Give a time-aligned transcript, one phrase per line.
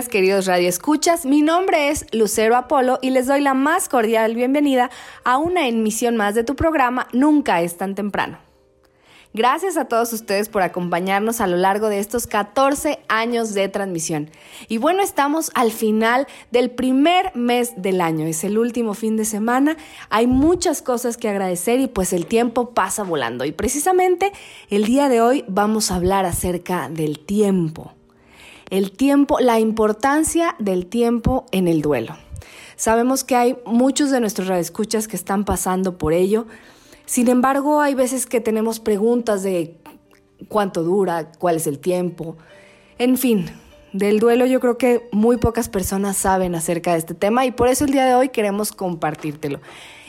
[0.00, 1.26] días, queridos radioescuchas.
[1.26, 4.90] Mi nombre es Lucero Apolo y les doy la más cordial bienvenida
[5.24, 8.38] a una emisión más de tu programa Nunca es tan temprano.
[9.34, 14.30] Gracias a todos ustedes por acompañarnos a lo largo de estos 14 años de transmisión.
[14.68, 18.26] Y bueno, estamos al final del primer mes del año.
[18.26, 19.76] Es el último fin de semana.
[20.08, 23.44] Hay muchas cosas que agradecer y pues el tiempo pasa volando.
[23.44, 24.32] Y precisamente
[24.70, 27.92] el día de hoy vamos a hablar acerca del tiempo.
[28.70, 32.16] El tiempo, la importancia del tiempo en el duelo.
[32.76, 36.46] Sabemos que hay muchos de nuestros radioescuchas que están pasando por ello.
[37.04, 39.76] Sin embargo, hay veces que tenemos preguntas de
[40.48, 42.36] cuánto dura, cuál es el tiempo.
[42.98, 43.50] En fin,
[43.92, 47.68] del duelo yo creo que muy pocas personas saben acerca de este tema y por
[47.68, 49.60] eso el día de hoy queremos compartírtelo.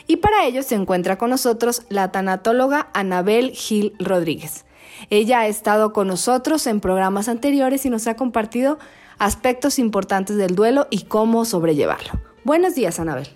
[0.06, 4.64] Y para ello se encuentra con nosotros la tanatóloga Anabel Gil Rodríguez.
[5.10, 8.78] Ella ha estado con nosotros en programas anteriores y nos ha compartido
[9.18, 12.12] aspectos importantes del duelo y cómo sobrellevarlo.
[12.44, 13.28] Buenos días, Anabel.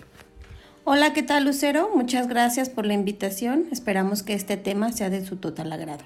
[0.84, 1.91] Hola, ¿qué tal Lucero?
[1.95, 3.67] Muchas gracias por la invitación.
[3.73, 6.05] Esperamos que este tema sea de su total agrado.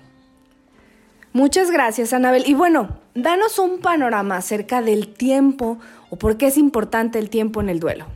[1.32, 2.44] Muchas gracias, Anabel.
[2.46, 7.60] Y bueno, danos un panorama acerca del tiempo o por qué es importante el tiempo
[7.60, 8.06] en el duelo.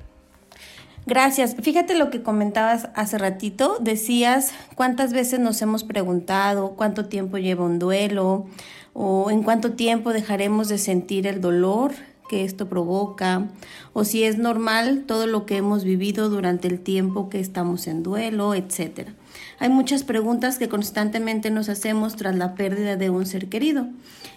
[1.06, 1.56] Gracias.
[1.60, 3.76] Fíjate lo que comentabas hace ratito.
[3.81, 8.47] Decías cuántas veces nos hemos preguntado cuánto tiempo lleva un duelo
[8.94, 11.93] o en cuánto tiempo dejaremos de sentir el dolor
[12.28, 13.48] que esto provoca
[13.93, 18.03] o si es normal todo lo que hemos vivido durante el tiempo que estamos en
[18.03, 19.10] duelo, etc.
[19.59, 23.88] Hay muchas preguntas que constantemente nos hacemos tras la pérdida de un ser querido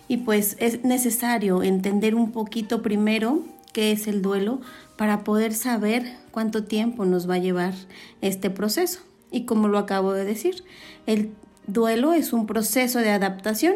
[0.10, 3.42] y pues es necesario entender un poquito primero
[3.72, 4.60] qué es el duelo
[4.98, 7.74] para poder saber cuánto tiempo nos va a llevar
[8.22, 9.00] este proceso.
[9.32, 10.64] Y como lo acabo de decir,
[11.06, 11.32] el
[11.68, 13.76] duelo es un proceso de adaptación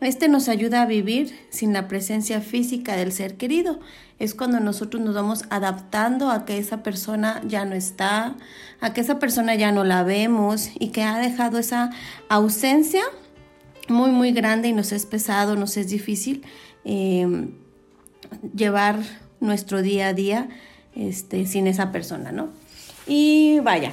[0.00, 3.80] este nos ayuda a vivir sin la presencia física del ser querido.
[4.20, 8.36] Es cuando nosotros nos vamos adaptando a que esa persona ya no está,
[8.80, 11.90] a que esa persona ya no la vemos y que ha dejado esa
[12.28, 13.02] ausencia
[13.88, 16.44] muy, muy grande y nos es pesado, nos es difícil
[16.84, 17.54] em,
[18.54, 19.00] llevar
[19.40, 20.48] nuestro día a día
[20.94, 22.48] este, sin esa persona, ¿no?
[23.06, 23.92] Y vaya,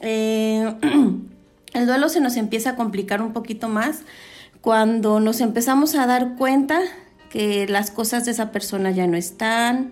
[0.00, 0.74] eh,
[1.72, 4.02] el duelo se nos empieza a complicar un poquito más
[4.60, 6.80] cuando nos empezamos a dar cuenta
[7.28, 9.90] que las cosas de esa persona ya no están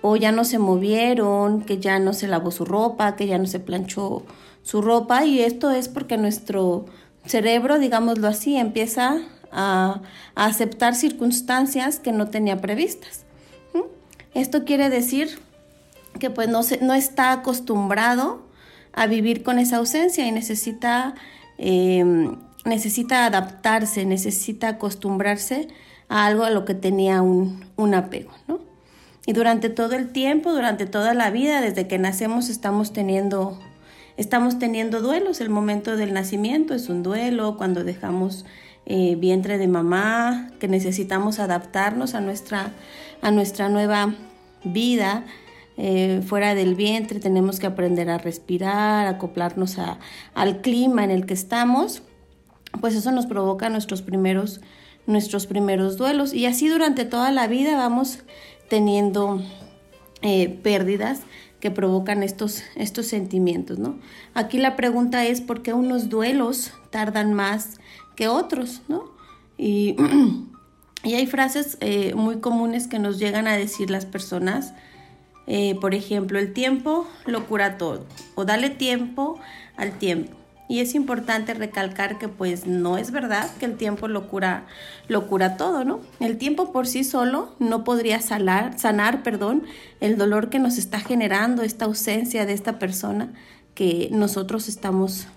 [0.00, 3.46] o ya no se movieron, que ya no se lavó su ropa, que ya no
[3.46, 4.24] se planchó
[4.62, 6.86] su ropa y esto es porque nuestro
[7.26, 9.18] cerebro, digámoslo así, empieza
[9.52, 10.00] a,
[10.34, 13.25] aceptar circunstancias que no tenía previstas.
[14.36, 15.38] Esto quiere decir
[16.20, 18.46] que pues no, se, no está acostumbrado
[18.92, 21.14] a vivir con esa ausencia y necesita
[21.58, 22.36] em,
[22.66, 25.68] necesita adaptarse, necesita acostumbrarse
[26.08, 28.60] a algo a lo que tenía un, apego, ¿no?
[29.24, 33.58] Y durante todo el tiempo, durante toda la vida, desde que nacemos estamos teniendo,
[34.16, 35.40] estamos teniendo duelos.
[35.40, 38.44] El momento del nacimiento es un duelo, cuando dejamos
[38.84, 42.72] eh, vientre de mamá, que necesitamos adaptarnos a nuestra,
[43.20, 44.14] a nuestra nueva
[44.66, 45.24] vida.
[45.78, 49.76] Eh, fuera del vientre tenemos que aprender a respirar, acoplarnos
[50.34, 52.02] al clima en el que estamos
[52.80, 54.60] pues eso nos provoca nuestros primeros,
[55.06, 56.32] nuestros primeros duelos.
[56.32, 58.20] Y así durante toda la vida vamos
[58.68, 59.42] teniendo
[60.22, 61.20] eh, pérdidas
[61.60, 63.98] que provocan estos, estos sentimientos, ¿no?
[64.34, 67.78] Aquí la pregunta es por qué unos duelos tardan más
[68.14, 69.04] que otros, ¿no?
[71.06, 74.74] y hay frases eh, muy comunes que nos llegan a decir las personas,
[75.46, 78.04] eh, por ejemplo, el tiempo lo cura todo,
[78.34, 79.38] o dale tiempo
[79.76, 80.36] al tiempo.
[80.68, 84.66] Y es importante recalcar que pues no es verdad que el tiempo lo cura,
[85.06, 86.00] lo cura todo, ¿no?
[86.18, 89.62] El tiempo por sí solo no podría sanar, sanar perdón,
[90.00, 93.32] el dolor que nos está generando esta ausencia de esta persona
[93.76, 95.28] que nosotros estamos,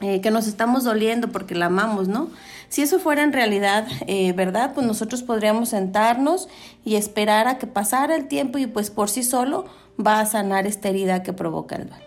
[0.00, 2.30] eh, que nos estamos doliendo porque la amamos, ¿no?
[2.68, 6.48] Si eso fuera en realidad eh, verdad, pues nosotros podríamos sentarnos
[6.84, 9.66] y esperar a que pasara el tiempo y pues por sí solo
[10.04, 12.02] va a sanar esta herida que provoca el dolor.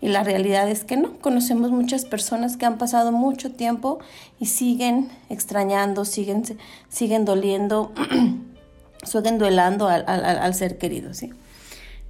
[0.00, 4.00] Y la realidad es que no, conocemos muchas personas que han pasado mucho tiempo
[4.40, 6.42] y siguen extrañando, siguen,
[6.88, 7.92] siguen doliendo,
[9.04, 11.32] siguen duelando al, ser querido, ¿sí?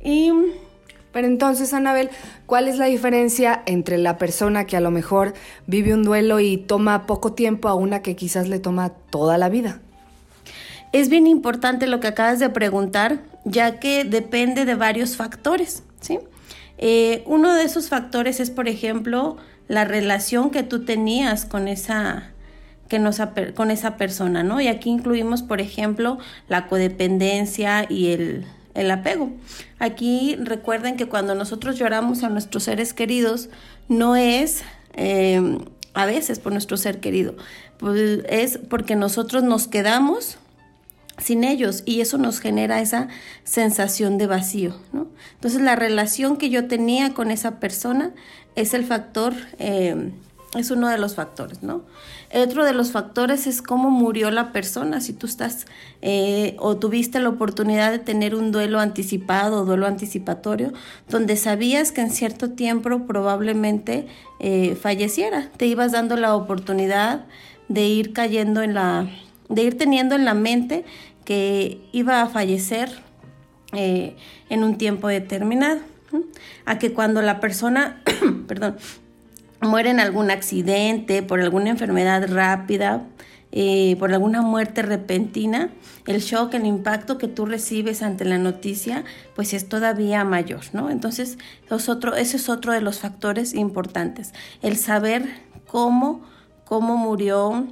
[0.03, 0.33] Y...
[1.13, 2.11] Pero entonces, Anabel,
[2.47, 5.35] ¿cuál es la diferencia entre la persona que a lo mejor
[5.67, 9.49] vive un duelo y toma poco tiempo a una que quizás le toma toda la
[9.49, 9.81] vida?
[10.93, 16.19] Es bien importante lo que acabas de preguntar, ya que depende de varios factores, ¿sí?
[16.79, 19.37] Eh, uno de esos factores es, por ejemplo,
[19.69, 22.31] la relación que tú tenías con esa,
[22.89, 23.21] que nos,
[23.55, 24.61] con esa persona, ¿no?
[24.61, 26.19] Y aquí incluimos, por ejemplo,
[26.49, 29.31] la codependencia y el, el apego.
[29.79, 33.49] Aquí recuerden que cuando nosotros lloramos a nuestros seres queridos,
[33.89, 34.63] no es
[34.95, 35.59] eh,
[35.95, 37.37] a veces por nuestro ser querido,
[37.79, 40.39] pues es porque nosotros nos quedamos
[41.19, 43.09] sin ellos y eso nos genera esa
[43.45, 45.09] sensación de vacío, ¿no?
[45.35, 48.13] Entonces la relación que yo tenía con esa persona
[48.55, 50.13] es el factor, eh,
[50.57, 51.83] es uno de los factores, ¿no?
[52.35, 55.67] Otro de los factores es cómo murió la persona, si tú estás
[56.01, 60.73] eh, o tuviste la oportunidad de tener un duelo anticipado duelo anticipatorio,
[61.11, 64.07] donde sabías que en cierto tiempo probablemente
[64.41, 67.27] eh, falleciera, te ibas dando la oportunidad
[67.69, 69.09] de ir cayendo en la,
[69.49, 70.85] de ir teniendo en la mente
[71.25, 72.91] que iba a fallecer
[73.73, 74.17] eh,
[74.49, 75.81] en un tiempo determinado.
[76.67, 78.03] A que cuando la persona,
[78.47, 78.77] perdón,
[79.63, 83.07] muere en algún accidente, por alguna enfermedad rápida,
[83.55, 85.71] eh, por alguna muerte repentina,
[86.07, 89.05] el shock, el impacto que tú recibes ante la noticia,
[89.37, 90.89] pues es todavía mayor, ¿no?
[90.89, 91.39] Entonces,
[91.69, 94.33] otro, ese es otro de los factores importantes,
[94.63, 95.29] el saber
[95.67, 96.23] cómo,
[96.65, 97.67] cómo murió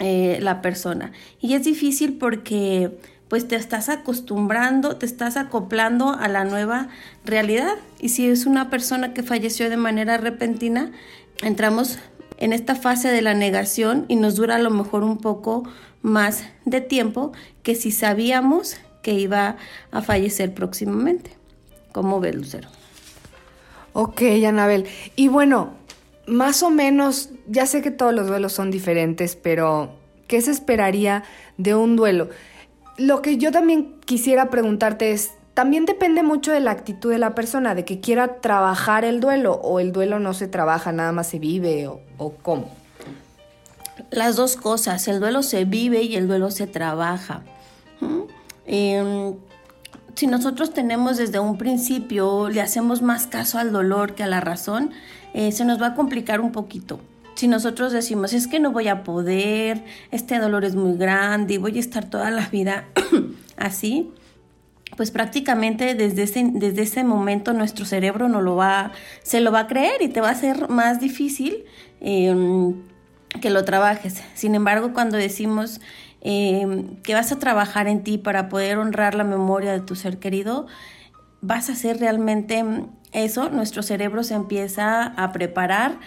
[0.00, 1.12] eh, la persona.
[1.40, 2.98] Y es difícil porque
[3.30, 6.88] pues te estás acostumbrando, te estás acoplando a la nueva
[7.24, 7.76] realidad.
[8.00, 10.90] Y si es una persona que falleció de manera repentina,
[11.40, 12.00] entramos
[12.38, 15.62] en esta fase de la negación y nos dura a lo mejor un poco
[16.02, 17.30] más de tiempo
[17.62, 19.56] que si sabíamos que iba
[19.92, 21.36] a fallecer próximamente.
[21.92, 22.68] ¿Cómo ves, Lucero?
[23.92, 24.86] Ok, Anabel.
[25.14, 25.74] Y bueno,
[26.26, 29.94] más o menos, ya sé que todos los duelos son diferentes, pero
[30.26, 31.22] ¿qué se esperaría
[31.58, 32.28] de un duelo?
[32.96, 37.34] Lo que yo también quisiera preguntarte es, también depende mucho de la actitud de la
[37.34, 41.28] persona, de que quiera trabajar el duelo o el duelo no se trabaja, nada más
[41.28, 42.70] se vive o, cómo.
[44.10, 47.42] Las dos cosas, el duelo se vive y el duelo se trabaja.
[48.66, 49.34] Em,
[50.14, 54.40] si nosotros tenemos desde un principio, le hacemos más caso al dolor que a la
[54.40, 54.90] razón,
[55.34, 57.00] eh, se nos va a complicar un poquito.
[57.40, 61.56] Si nosotros decimos, es que no voy a poder, este dolor es muy grande y
[61.56, 62.84] voy a estar toda la vida
[63.56, 64.12] así,
[64.98, 68.92] pues prácticamente desde ese, desde ese momento nuestro cerebro no lo va,
[69.22, 71.64] se lo va a creer y te va a ser más difícil
[72.02, 72.74] em,
[73.40, 74.22] que lo trabajes.
[74.34, 75.80] Sin embargo, cuando decimos
[76.20, 80.18] em, que vas a trabajar en ti para poder honrar la memoria de tu ser
[80.18, 80.66] querido,
[81.40, 82.62] vas a hacer realmente
[83.12, 85.98] eso, nuestro cerebro se empieza a preparar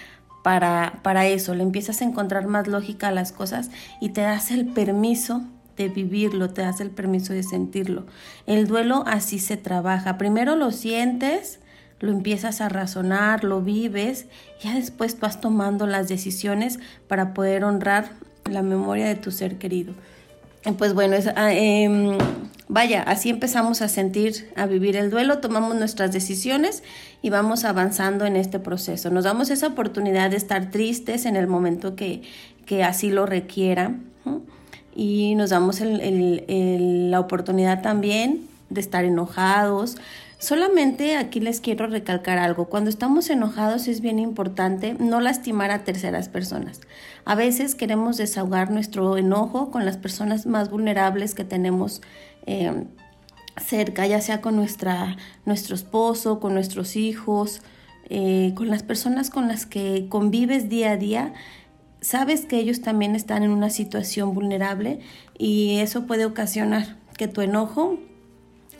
[0.43, 4.51] para, para eso, le empiezas a encontrar más lógica a las cosas y te das
[4.51, 5.41] el permiso
[5.77, 8.05] de vivirlo, te das el permiso de sentirlo.
[8.45, 10.17] El duelo así se trabaja.
[10.17, 11.59] Primero lo sientes,
[11.99, 14.27] lo empiezas a razonar, lo vives,
[14.61, 18.11] ya después vas tomando las decisiones para poder honrar
[18.45, 19.93] la memoria de tu ser querido.
[20.77, 22.17] Pues bueno, ah, em,
[22.69, 26.83] vaya, así empezamos a sentir, a vivir el duelo, tomamos nuestras decisiones
[27.21, 29.09] y vamos avanzando en este proceso.
[29.09, 32.21] Nos damos esa oportunidad de estar tristes en el momento que,
[32.65, 33.95] que así lo requiera
[34.95, 39.97] y nos damos la oportunidad también de estar enojados.
[40.43, 42.65] Solamente aquí les quiero recalcar algo.
[42.65, 46.81] Cuando estamos enojados es bien importante no lastimar a terceras personas.
[47.23, 52.01] A veces queremos desahogar nuestro enojo con las personas más vulnerables que tenemos
[52.45, 52.83] eh,
[53.55, 57.61] cerca, ya sea con nuestra, nuestro esposo, con nuestros hijos,
[58.09, 61.33] eh, con las personas con las que convives día a día
[62.01, 64.99] sabes que ellos también están en una situación vulnerable
[65.37, 67.97] y eso puede ocasionar que tu enojo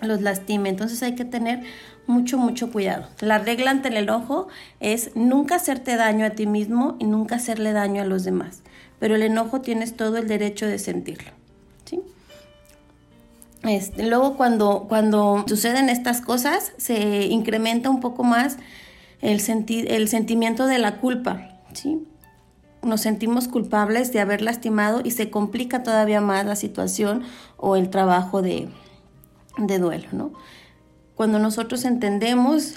[0.04, 0.70] los lastime.
[0.70, 1.64] Entonces hay que tener
[2.08, 3.08] mucho, mucho cuidado.
[3.20, 4.48] La regla ante el enojo
[4.80, 8.62] es nunca hacerte daño a ti mismo y nunca hacerle daño a los demás.
[9.00, 11.32] Pero el enojo tienes todo el derecho de sentirlo.
[11.86, 12.02] ¿sí?
[13.64, 18.58] Este, luego cuando, cuando suceden estas cosas se incrementa un poco más
[19.22, 19.42] el,
[19.88, 21.50] el sentimiento de la culpa.
[21.74, 22.06] ¿sí?
[22.84, 27.24] nos sentimos culpables de haber lastimado y se complica todavía más la situación
[27.58, 28.68] o el trabajo de,
[29.58, 30.34] duelo, ¿no?
[31.16, 32.76] Cuando nosotros entendemos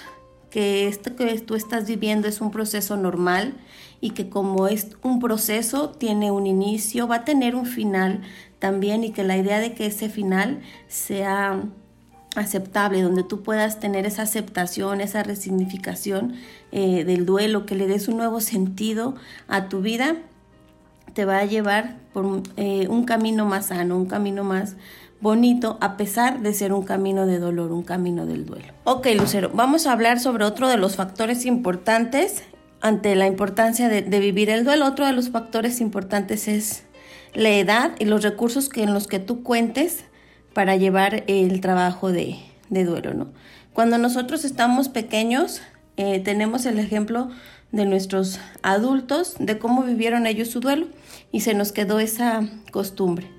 [0.49, 3.55] que esto que tú estás viviendo es un proceso normal
[3.99, 8.21] y que como es un proceso tiene un inicio, va a tener un final
[8.59, 11.63] también y que la idea de que ese final sea
[12.35, 16.35] aceptable, donde tú puedas tener esa aceptación, esa resignificación
[16.71, 19.15] eh, del duelo, que le des un nuevo sentido
[19.47, 20.17] a tu vida,
[21.13, 24.75] te va a llevar por eh, un camino más sano, un camino más
[25.21, 28.73] bonito, a pesar de ser un camino de dolor, un camino del duelo.
[28.83, 32.43] Ok, Lucero, vamos a hablar sobre otro de los factores importantes
[32.81, 36.83] ante la importancia de, vivir el duelo, otro de los factores importantes es
[37.33, 40.05] la edad y los recursos que, en los que tú cuentes
[40.53, 42.37] para llevar el trabajo de,
[42.69, 43.27] duelo, ¿no?
[43.73, 45.61] Cuando nosotros estamos pequeños,
[45.97, 47.29] eh, tenemos el ejemplo
[47.71, 50.87] de nuestros adultos, de cómo vivieron ellos su duelo
[51.31, 53.36] y se nos quedó esa costumbre.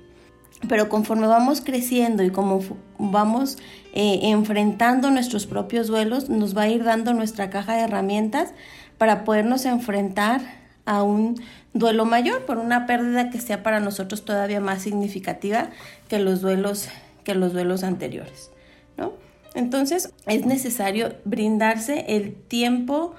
[0.67, 2.61] Pero conforme vamos creciendo y como
[2.97, 3.57] vamos
[3.93, 8.53] eh, enfrentando nuestros propios duelos, nos va a ir dando nuestra caja de herramientas
[8.97, 10.41] para podernos enfrentar
[10.85, 11.41] a un
[11.73, 15.69] duelo mayor por una pérdida que sea para nosotros todavía más significativa
[16.07, 16.89] que los duelos
[17.23, 18.49] que los duelos anteriores,
[18.97, 19.13] ¿no?
[19.53, 23.13] Entonces es necesario brindarse el tiempo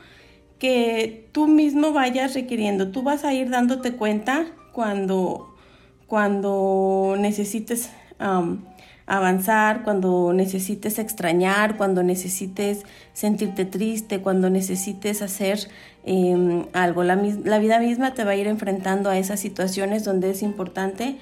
[0.58, 2.90] que tú mismo vayas requiriendo.
[2.90, 5.49] Tú vas a ir dándote cuenta cuando,
[6.10, 7.88] cuando necesites
[9.06, 15.68] avanzar, cuando necesites extrañar, cuando necesites sentirte triste, cuando necesites hacer
[16.04, 17.04] em, algo.
[17.04, 21.16] La, la vida misma te va a ir enfrentando a esas situaciones donde es importante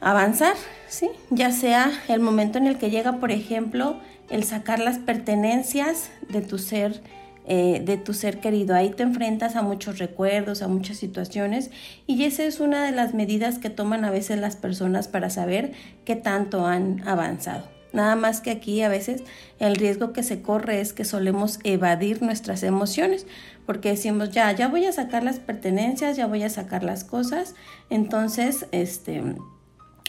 [0.00, 0.54] avanzar,
[0.86, 1.10] ¿sí?
[1.30, 3.96] Ya sea el momento en el que llega, por ejemplo,
[4.30, 7.02] el sacar las pertenencias de tu ser
[7.46, 8.74] eh, de tu ser querido.
[8.74, 11.70] Ahí te enfrentas a muchos recuerdos, a muchas situaciones
[12.06, 15.72] y esa es una de las medidas que toman a veces las personas para saber
[16.04, 17.64] qué tanto han avanzado.
[17.92, 19.22] Nada más que aquí a veces
[19.58, 23.26] el riesgo que se corre es que solemos evadir nuestras emociones,
[23.66, 27.54] porque decimos, ya, ya voy a sacar las pertenencias, ya voy a sacar las cosas,
[27.90, 29.22] entonces, este,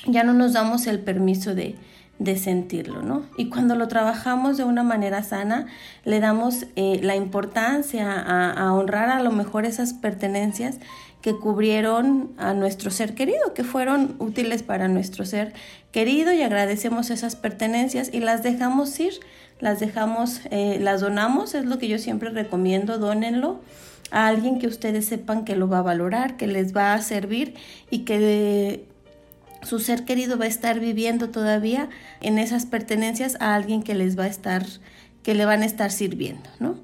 [0.08, 1.76] ya no nos damos el permiso de,
[2.20, 3.24] de sentirlo, ¿no?
[3.38, 5.68] Y cuando lo trabajamos de una manera sana,
[6.06, 10.78] le damos eh, la importancia a, honrar a lo mejor esas pertenencias
[11.22, 15.54] que cubrieron a nuestro ser querido, que fueron útiles para nuestro ser
[15.92, 19.14] querido y agradecemos esas pertenencias y las dejamos ir,
[19.60, 23.62] las dejamos, eh, las donamos, es lo que yo siempre recomiendo, dónenlo
[24.12, 27.56] a alguien que ustedes sepan que lo va a valorar, que les va a servir
[27.90, 28.86] y que
[29.64, 31.90] su ser querido va a estar viviendo todavía
[32.22, 34.66] en esas pertenencias a alguien que les va a estar,
[35.24, 36.76] que le van a estar sirviendo, ¿no?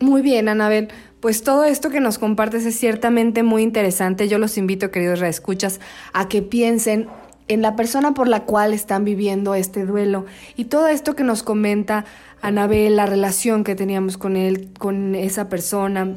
[0.00, 0.88] Muy bien, Anabel.
[1.20, 4.28] Pues todo esto que nos compartes es ciertamente muy interesante.
[4.28, 5.80] Yo los invito, queridos reescuchas,
[6.12, 7.08] a que piensen
[7.48, 10.26] en la persona por la cual están viviendo este duelo.
[10.56, 12.04] Y todo esto que nos comenta
[12.44, 16.14] Anabel, la relación que teníamos con él, con esa persona,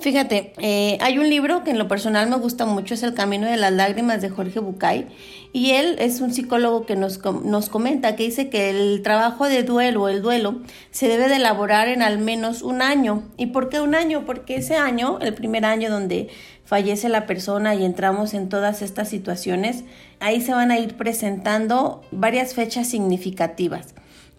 [0.00, 3.48] Fíjate, eh, hay un libro que en lo personal me gusta mucho, es El Camino
[3.48, 5.08] de las Lágrimas de Jorge Bucay,
[5.52, 9.64] y él es un psicólogo que nos, nos comenta, que dice que el trabajo de
[9.64, 10.60] duelo, el duelo,
[10.92, 13.24] se debe de elaborar en al menos un año.
[13.36, 14.24] ¿Y por qué un año?
[14.24, 16.28] Porque ese año, el primer año donde
[16.64, 19.82] fallece la persona y entramos en todas estas situaciones,
[20.20, 23.94] ahí se van a ir presentando varias fechas significativas.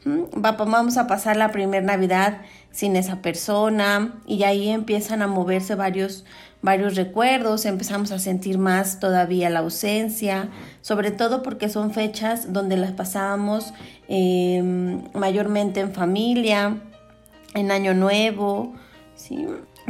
[0.05, 6.23] Vamos a pasar la primera Navidad sin esa persona y ahí empiezan a moverse varios,
[6.61, 10.49] varios recuerdos, empezamos a sentir más todavía la ausencia,
[10.81, 13.73] sobre todo porque son fechas donde las pasábamos
[14.07, 16.77] em, mayormente en familia,
[17.53, 18.73] en Año Nuevo,
[19.15, 19.45] ¿sí?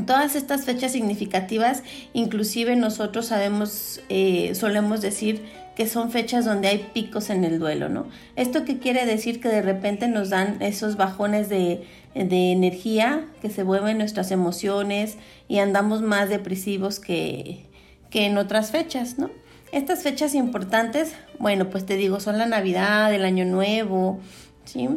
[0.06, 5.46] Todas estas fechas significativas, inclusive nosotros sabemos, eh, solemos decir
[5.80, 8.06] que son fechas donde hay picos en el duelo, ¿no?
[8.36, 13.64] Esto que quiere decir que de repente nos dan esos bajones de, energía, que se
[13.64, 15.16] mueven nuestras emociones
[15.48, 17.66] y andamos más depresivos que,
[18.10, 19.30] que en otras fechas, ¿no?
[19.72, 24.20] Estas fechas importantes, bueno, pues te digo, son la Navidad, el Año Nuevo,
[24.66, 24.90] ¿sí?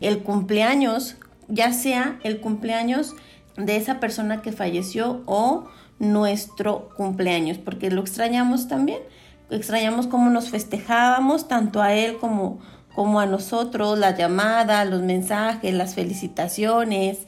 [0.00, 1.16] El cumpleaños,
[1.48, 3.16] ya sea el cumpleaños
[3.56, 5.68] de esa persona que falleció o
[5.98, 9.00] nuestro cumpleaños, porque lo extrañamos también
[9.50, 12.60] extrañamos cómo nos festejábamos, tanto a él como,
[12.94, 17.18] como a nosotros, la llamada, los mensajes, las felicitaciones,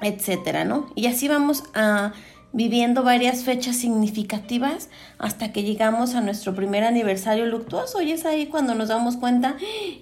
[0.00, 0.86] etcétera, ¿no?
[0.94, 2.12] Y así vamos a
[2.54, 4.88] viviendo varias fechas significativas
[5.18, 9.56] hasta que llegamos a nuestro primer aniversario luctuoso y es ahí cuando nos damos cuenta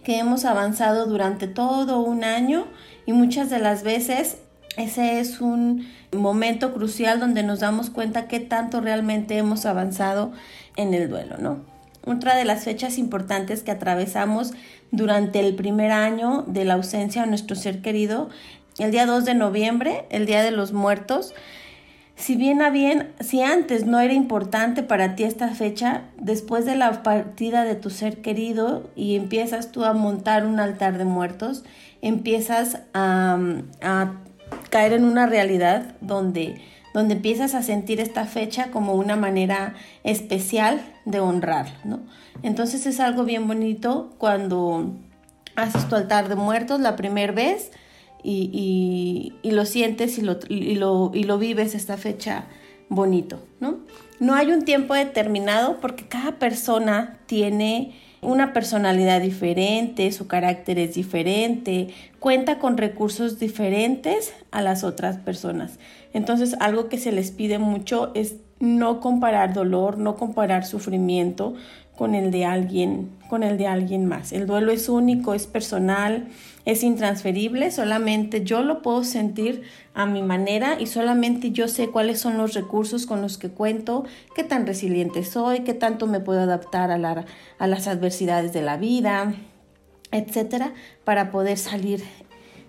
[0.05, 2.67] que hemos avanzado durante todo un año
[3.07, 4.37] y muchas de las veces
[4.77, 10.33] ese es un momento crucial donde nos damos cuenta que tanto realmente hemos avanzado
[10.77, 11.61] en el duelo, ¿no?
[12.05, 14.53] Otra de las fechas importantes que atravesamos
[14.91, 18.29] durante el primer año de la ausencia de nuestro ser querido,
[18.79, 21.35] el día 2 de noviembre, el Día de los Muertos.
[22.17, 26.77] Si bien a bien, si antes no era importante para ti esta fecha, después de
[26.77, 31.65] la partida de tu ser querido y empiezas tú a montar un altar de muertos,
[32.01, 33.39] empiezas a,
[33.83, 34.13] a
[34.71, 36.61] caer en una realidad donde
[36.95, 39.75] donde empiezas a sentir esta fecha como una manera
[40.05, 42.01] especial de honrar, ¿no?
[42.43, 44.93] Entonces es algo bien bonito cuando
[45.57, 47.71] haces tu altar de muertos la primera vez
[48.23, 52.47] y, lo sientes y lo, y lo, y lo vives esta fecha
[52.89, 53.79] bonito, ¿no?
[54.21, 60.95] No hay un tiempo determinado porque cada persona tiene una personalidad diferente, su carácter es
[60.95, 61.89] diferente,
[62.21, 65.79] cuenta con recursos diferentes a las otras personas.
[66.15, 71.55] Entonces, algo que se les pide mucho es no comparar dolor, no comparar sufrimiento
[71.97, 74.33] con el de alguien, con el de alguien más.
[74.33, 76.29] El duelo es único, es personal,
[76.65, 79.63] es intransferible, solamente yo lo puedo sentir
[79.95, 84.05] a mi manera y solamente yo sé cuáles son los recursos con los que cuento,
[84.35, 87.25] qué tan resiliente soy, qué tanto me puedo adaptar a, la,
[87.59, 89.35] las adversidades de la vida,
[90.13, 90.73] etcétera,
[91.05, 92.05] para poder salir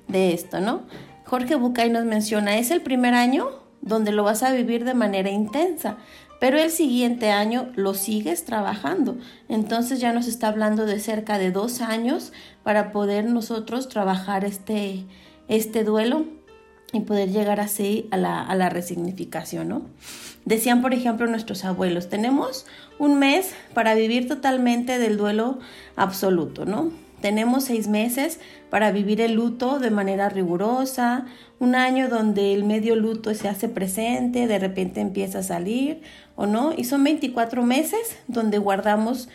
[0.08, 0.84] de esto, ¿no?
[1.26, 5.30] Jorge Bucay nos menciona, es el primer año donde lo vas a vivir de manera
[5.30, 5.98] intensa,
[6.44, 9.18] pero el siguiente año lo sigues trabajando.
[9.48, 15.06] Entonces ya nos está hablando de cerca de dos años para poder nosotros trabajar este,
[15.48, 16.26] este duelo
[16.92, 19.84] y poder llegar así a la, a la resignificación, ¿no?
[20.44, 22.66] Decían, por ejemplo, nuestros abuelos, tenemos
[23.00, 25.60] un mes para vivir totalmente del duelo
[25.96, 26.92] absoluto, ¿no?
[27.24, 31.26] Tenemos seis meses para vivir el luto de manera rigurosa,
[31.58, 36.02] un año donde el medio luto se hace presente, de repente empieza a salir
[36.36, 39.30] o no, y son 24 meses donde guardamos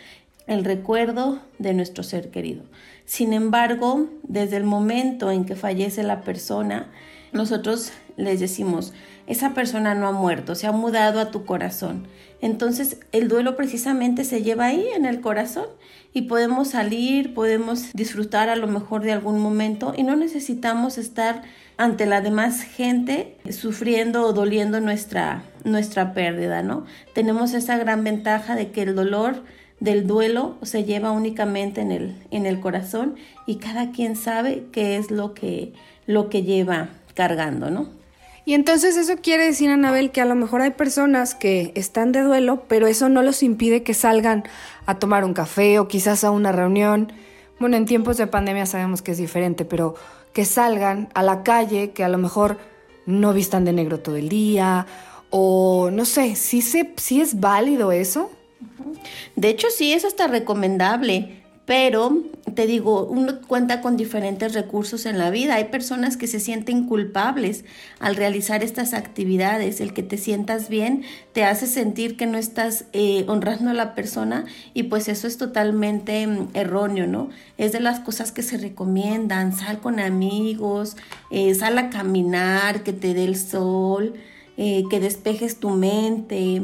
[0.45, 2.61] el recuerdo de nuestro ser querido.
[3.05, 6.91] Sin embargo, desde el momento en que fallece la persona,
[7.31, 8.93] nosotros les decimos,
[9.25, 12.05] esa persona no ha muerto, se ha mudado a tu corazón.
[12.41, 15.65] Entonces el duelo precisamente se lleva ahí en el corazón
[16.13, 21.43] y podemos salir, podemos disfrutar a lo mejor de algún momento y no necesitamos estar
[21.77, 26.85] ante la demás gente sufriendo o doliendo nuestra, nuestra pérdida, ¿no?
[27.13, 29.43] Tenemos esa gran ventaja de que el dolor
[29.79, 34.97] del duelo se lleva únicamente en el, en el corazón y cada quien sabe qué
[34.97, 35.73] es lo que,
[36.05, 37.98] lo que lleva cargando, ¿no?
[38.49, 42.21] Y entonces eso quiere decir, Anabel, que a lo mejor hay personas que están de
[42.21, 44.43] duelo, pero eso no los impide que salgan
[44.87, 47.13] a tomar un café o quizás a una reunión.
[47.59, 49.93] Bueno, en tiempos de pandemia sabemos que es diferente, pero
[50.33, 52.57] que salgan a la calle, que a lo mejor
[53.05, 54.87] no vistan de negro todo el día,
[55.29, 58.31] o no sé, si ¿sí, es válido eso.
[59.35, 61.38] De hecho, sí, eso está recomendable
[61.69, 62.23] pero
[62.55, 65.53] te digo, uno cuenta con diferentes recursos en la vida.
[65.53, 67.63] Hay personas que se sienten culpables
[67.99, 69.79] al realizar estas actividades.
[69.79, 73.93] El que te sientas bien te hace sentir que no estás eh, honrando a la
[73.93, 77.29] persona y pues eso es totalmente mm, erróneo, ¿no?
[77.59, 79.55] Es de las cosas que se recomiendan.
[79.55, 80.97] Sal con amigos,
[81.29, 84.15] eh, sal a caminar, que te dé el sol,
[84.57, 86.63] eh, que despejes tu mente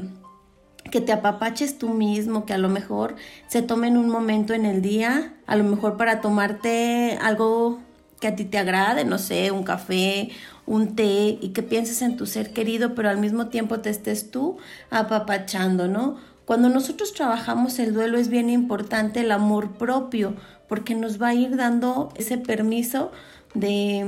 [0.91, 3.15] que te apapaches tú mismo, que a lo mejor
[3.47, 7.79] se tomen un momento en el día, a lo mejor para tomarte algo
[8.19, 10.29] que a ti te agrade, no sé, un café,
[10.65, 14.31] un té y que pienses en tu ser querido, pero al mismo tiempo te estés
[14.31, 14.57] tú
[14.89, 16.17] apapachando, ¿no?
[16.45, 20.35] Cuando nosotros trabajamos el duelo es bien importante el amor propio,
[20.67, 23.11] porque nos va a ir dando ese permiso
[23.53, 24.03] de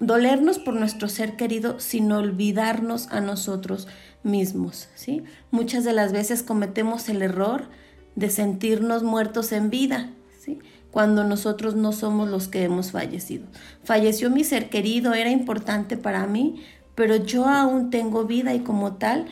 [0.00, 3.88] mm, dolernos por nuestro ser querido sin olvidarnos a nosotros
[4.22, 5.22] mismos, ¿sí?
[5.50, 7.68] Muchas de las veces cometemos el error
[8.16, 10.58] de sentirnos muertos en vida, ¿sí?
[10.90, 13.46] Cuando nosotros no somos los que hemos fallecido.
[13.84, 16.62] Falleció mi ser querido, era importante para mí,
[16.94, 19.26] pero yo aún tengo vida y como tal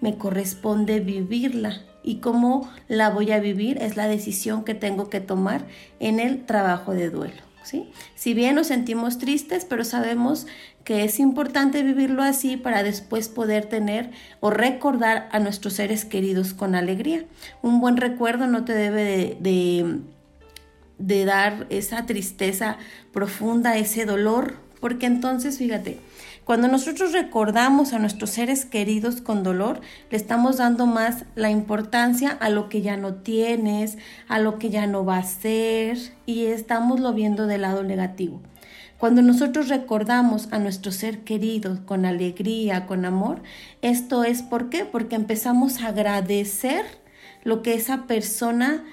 [0.00, 1.82] me corresponde vivirla.
[2.02, 5.66] Y cómo la voy a vivir es la decisión que tengo que tomar
[5.98, 7.42] en el trabajo de duelo.
[7.62, 7.90] ¿sí?
[8.14, 10.46] Si bien nos sentimos tristes, pero sabemos
[10.84, 16.54] que es importante vivirlo así para después poder tener o recordar a nuestros seres queridos
[16.54, 17.24] con alegría.
[17.62, 22.76] Un buen recuerdo no te debe de, dar esa tristeza
[23.12, 25.98] profunda, ese dolor, porque entonces, fíjate,
[26.44, 32.30] cuando nosotros recordamos a nuestros seres queridos con dolor, le estamos dando más la importancia
[32.30, 36.46] a lo que ya no tienes, a lo que ya no va a ser, y
[36.46, 38.40] estamos lo viendo del lado negativo.
[39.00, 43.40] Cuando nosotros recordamos a nuestro ser querido con alegría, con amor,
[43.80, 44.84] esto es ¿por qué?
[44.84, 46.84] Porque empezamos a agradecer
[47.42, 48.84] lo que esa persona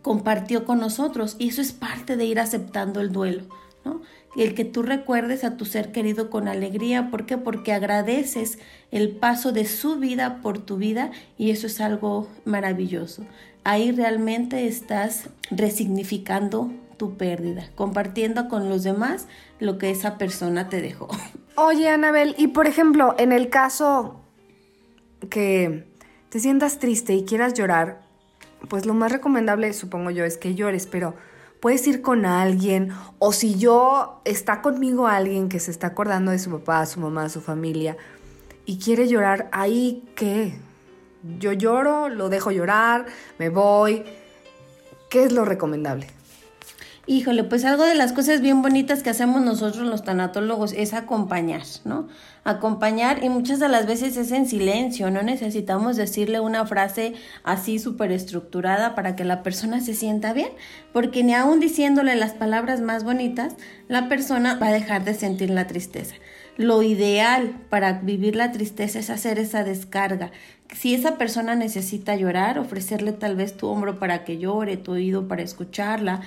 [0.00, 3.46] compartió con nosotros y eso es parte de ir aceptando el duelo,
[3.84, 4.00] ¿no?
[4.36, 7.36] El que tú recuerdes a tu ser querido con alegría, ¿por qué?
[7.36, 8.60] Porque agradeces
[8.92, 13.24] el paso de su vida por tu vida y eso es algo maravilloso.
[13.64, 19.26] Ahí realmente estás resignificando tu pérdida, compartiendo con los demás
[19.60, 21.08] lo que esa persona te dejó.
[21.56, 24.20] Oye, Anabel, y por ejemplo, en el caso
[25.30, 25.86] que
[26.28, 28.02] te sientas triste y quieras llorar,
[28.68, 31.14] pues lo más recomendable, supongo yo, es que llores, pero
[31.60, 36.38] puedes ir con alguien o si yo está conmigo alguien que se está acordando de
[36.38, 37.96] su papá, su mamá, su familia
[38.64, 40.54] y quiere llorar, ahí qué?
[41.38, 43.06] Yo lloro, lo dejo llorar,
[43.38, 44.04] me voy.
[45.10, 46.06] ¿Qué es lo recomendable?
[47.10, 51.62] Híjole, pues algo de las cosas bien bonitas que hacemos nosotros los tanatólogos es acompañar,
[51.86, 52.06] ¿no?
[52.44, 57.78] Acompañar y muchas de las veces es en silencio, no necesitamos decirle una frase así
[57.78, 60.50] súper estructurada para que la persona se sienta bien,
[60.92, 63.54] porque ni aún diciéndole las palabras más bonitas,
[63.88, 66.14] la persona va a dejar de sentir la tristeza.
[66.58, 70.30] Lo ideal para vivir la tristeza es hacer esa descarga.
[70.74, 75.26] Si esa persona necesita llorar, ofrecerle tal vez tu hombro para que llore, tu oído
[75.26, 76.20] para escucharla,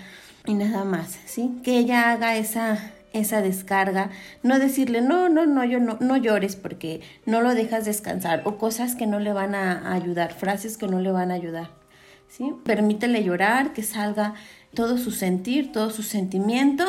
[0.46, 1.52] y nada más, ¿sí?
[1.64, 4.10] Que ella haga esa, esa descarga,
[4.44, 8.58] no decirle, no, no, no, yo no, no llores porque no lo dejas descansar o
[8.58, 11.70] cosas que no le van a ayudar, frases que no le van a ayudar,
[12.28, 12.54] ¿sí?
[12.64, 14.34] Permítele llorar, que salga
[14.74, 16.86] todo su sentir, todo su sentimiento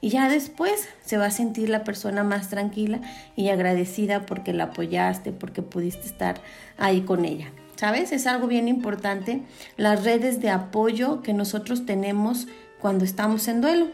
[0.00, 3.00] y ya después se va a sentir la persona más tranquila
[3.34, 6.40] y agradecida porque la apoyaste, porque pudiste estar
[6.76, 7.50] ahí con ella.
[7.76, 8.12] ¿Sabes?
[8.12, 9.42] Es algo bien importante.
[9.76, 12.46] Las redes de apoyo que nosotros tenemos
[12.86, 13.88] cuando estamos en duelo.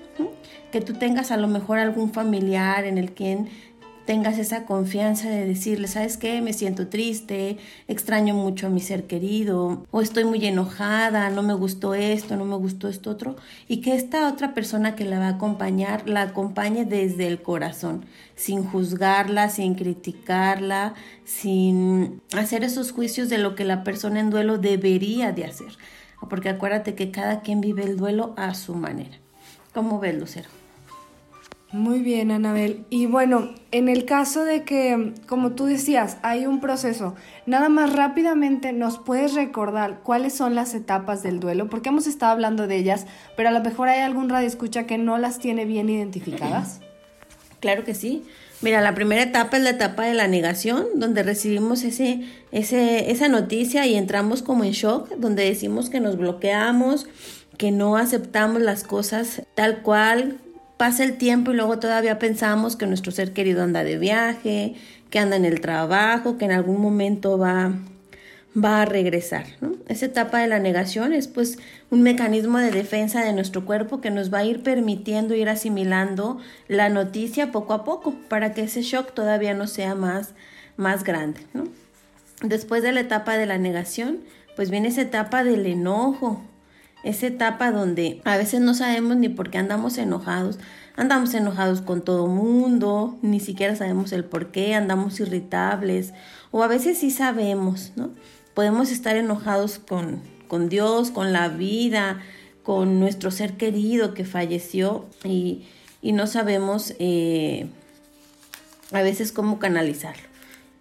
[0.71, 3.49] Que tú tengas a lo mejor algún familiar en el quien
[4.05, 6.43] tengas esa confianza de decirle, ¿sabes qué?
[6.43, 7.57] Me siento triste,
[7.89, 12.45] extraño mucho a mi ser querido, o estoy muy enojada, no me gustó esto, no
[12.45, 16.21] me gustó esto otro, y que esta otra persona que la va a acompañar la
[16.21, 18.05] acompañe desde el corazón,
[18.37, 20.93] sin juzgarla, sin criticarla,
[21.25, 25.79] sin hacer esos juicios de lo que la persona en duelo debería de hacer
[26.29, 29.19] porque acuérdate que cada quien vive el duelo a su manera.
[29.73, 30.49] ¿Cómo ves, Lucero?
[31.73, 32.85] Muy bien, Anabel.
[32.91, 37.15] Y bueno, en el caso de que, como tú decías, hay un proceso,
[37.47, 42.33] nada más rápidamente nos puedes recordar cuáles son las etapas del duelo, porque hemos estado
[42.33, 43.07] hablando de ellas,
[43.39, 46.81] pero a lo mejor hay algún radio escucha que no las tiene bien identificadas.
[47.61, 48.23] Claro que sí.
[48.63, 52.21] Mira, la primera etapa es la etapa de la negación, donde recibimos ese,
[52.53, 57.09] ese, esa noticia y entramos como en shock, donde decimos que nos bloqueamos,
[57.59, 60.39] que no aceptamos las cosas tal cual.
[60.77, 64.75] Pasa el tiempo y luego todavía pensamos que nuestro ser querido anda de viaje,
[65.11, 67.73] que anda en el trabajo, que en algún momento va
[68.57, 69.47] va a regresar.
[69.61, 69.73] ¿no?
[69.89, 71.59] Esa etapa de la negación es pues
[71.91, 76.39] un mecanismo de defensa de nuestro cuerpo que nos va a ir permitiendo ir asimilando
[76.69, 80.35] la noticia poco a poco para que ese shock todavía no sea más,
[80.77, 81.41] más grande.
[81.55, 81.65] ¿no?
[82.43, 84.19] Después de la etapa de la negación,
[84.57, 86.43] pues viene esa etapa del enojo,
[87.05, 90.59] esa etapa donde a veces no sabemos ni por qué andamos enojados,
[90.97, 96.13] andamos enojados con todo mundo, ni siquiera sabemos el por qué, andamos irritables,
[96.51, 98.11] o a veces sí sabemos, ¿no?
[98.55, 102.23] Podemos estar enojados con, con Dios, con la vida,
[102.63, 105.65] con nuestro ser querido que falleció y,
[106.01, 107.69] y no sabemos eh,
[108.93, 110.23] a veces cómo canalizarlo.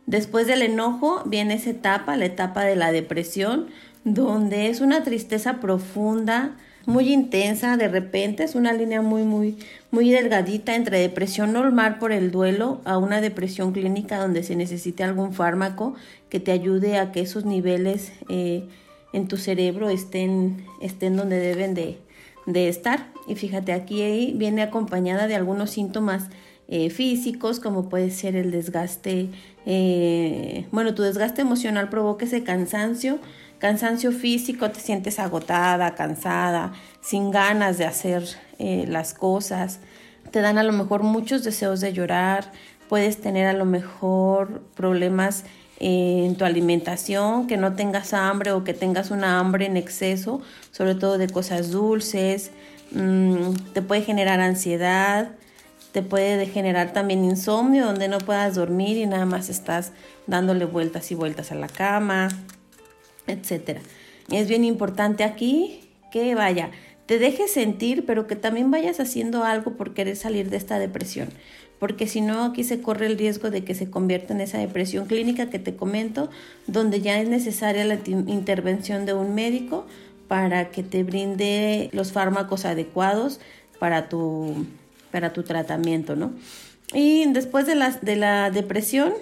[0.05, 3.67] Después del enojo viene esa etapa, la etapa de la depresión,
[4.03, 9.57] donde es una tristeza profunda, muy intensa, de repente es una línea muy, muy,
[9.91, 15.03] muy delgadita entre depresión normal por el duelo a una depresión clínica donde se necesite
[15.03, 15.95] algún fármaco
[16.29, 18.63] que te ayude a que esos niveles eh,
[19.13, 21.97] en tu cerebro estén, estén donde deben de,
[22.67, 23.11] estar.
[23.27, 26.29] Y fíjate, aquí viene acompañada de algunos síntomas
[26.67, 29.29] eh, físicos, como puede ser el desgaste,
[29.65, 33.19] eh, bueno, tu desgaste emocional provoca ese cansancio,
[33.61, 38.23] cansancio físico, te sientes agotada, cansada, sin ganas de hacer
[38.57, 39.79] eh, las cosas,
[40.31, 42.51] te dan a lo mejor muchos deseos de llorar,
[42.89, 45.43] puedes tener a lo mejor problemas
[45.79, 50.95] en tu alimentación, que no tengas hambre o que tengas una hambre en exceso, sobre
[50.95, 52.51] todo de cosas dulces,
[52.91, 55.29] mm, te puede generar ansiedad,
[55.91, 59.91] te puede generar también insomnio, donde no puedas dormir y nada más estás
[60.25, 62.29] dándole vueltas y vueltas a la cama
[63.31, 63.81] etcétera.
[64.31, 66.71] Es bien importante aquí que vaya,
[67.05, 71.29] te dejes sentir, pero que también vayas haciendo algo por querer salir de esta depresión.
[71.79, 75.07] Porque si no, aquí se corre el riesgo de que se convierta en esa depresión
[75.07, 76.29] clínica que te comento,
[76.67, 79.87] donde ya es necesaria la intervención de un médico
[80.27, 83.39] para que te brinde los fármacos adecuados
[83.79, 84.65] para tu,
[85.11, 86.31] para tu tratamiento, ¿no?
[86.93, 89.13] Y después de la, de la depresión,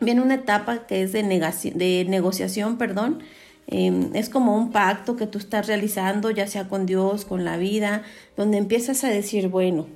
[0.00, 3.22] viene una etapa que es de, de negociación, perdón.
[3.66, 7.56] Em, es como un pacto que tú estás realizando, ya sea con Dios, con la
[7.56, 8.02] vida,
[8.36, 9.86] donde empiezas a decir, bueno,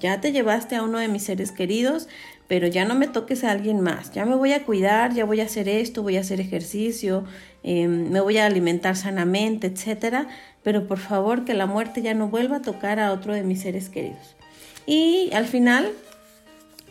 [0.00, 2.08] ya te llevaste a uno de mis seres queridos,
[2.46, 5.40] pero ya no me toques a alguien más, ya me voy a cuidar, ya voy
[5.40, 7.24] a hacer esto, voy a hacer ejercicio,
[7.62, 10.28] em, me voy a alimentar sanamente, etcétera,
[10.62, 13.62] pero por favor que la muerte ya no vuelva a tocar a otro de mis
[13.62, 14.36] seres queridos.
[14.84, 15.92] Y al final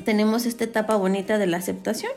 [0.03, 2.11] tenemos esta etapa bonita de la aceptación,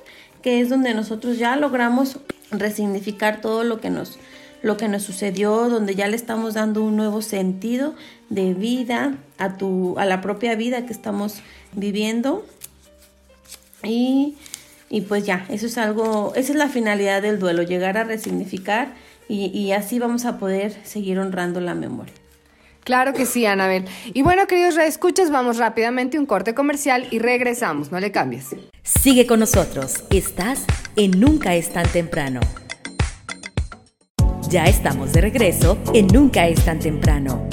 [0.45, 2.19] que es donde nosotros ya logramos
[2.51, 4.19] resignificar todo lo que nos
[4.61, 7.95] lo que nos sucedió, donde ya le estamos dando un nuevo sentido
[8.29, 11.37] de vida a tu a la propia vida que estamos
[11.73, 12.45] viviendo.
[13.83, 14.37] Y,
[14.91, 18.93] y pues ya, eso es algo, esa es la finalidad del duelo, llegar a resignificar
[19.29, 22.15] y, y así vamos a poder seguir honrando la memoria.
[22.85, 23.87] Claro que sí, Anabel.
[24.13, 27.91] Y bueno, queridos reescuchas, vamos rápidamente a un corte comercial y regresamos.
[27.91, 28.55] No le cambies.
[28.83, 30.05] Sigue con nosotros.
[30.11, 30.65] Estás
[30.97, 32.41] en Nunca es tan temprano.
[34.51, 37.49] Ya estamos de regreso en Nunca es tan temprano.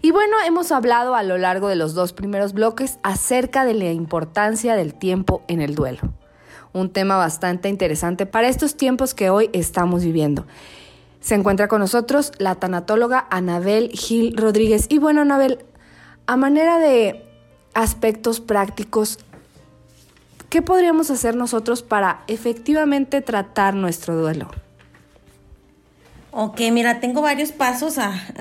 [0.00, 3.92] Y bueno, hemos hablado a lo largo de los dos primeros bloques acerca de la
[3.92, 6.00] importancia del tiempo en el duelo.
[6.72, 10.46] Un tema bastante interesante para estos tiempos que hoy estamos viviendo.
[11.20, 14.86] Se encuentra con nosotros la tanatóloga Anabel Gil Rodríguez.
[14.88, 15.64] Y bueno, Anabel,
[16.26, 17.24] a manera de
[17.74, 19.18] aspectos prácticos,
[20.48, 24.48] ¿qué podríamos hacer nosotros para efectivamente tratar nuestro duelo?
[26.30, 27.96] Ok, mira, tengo varios pasos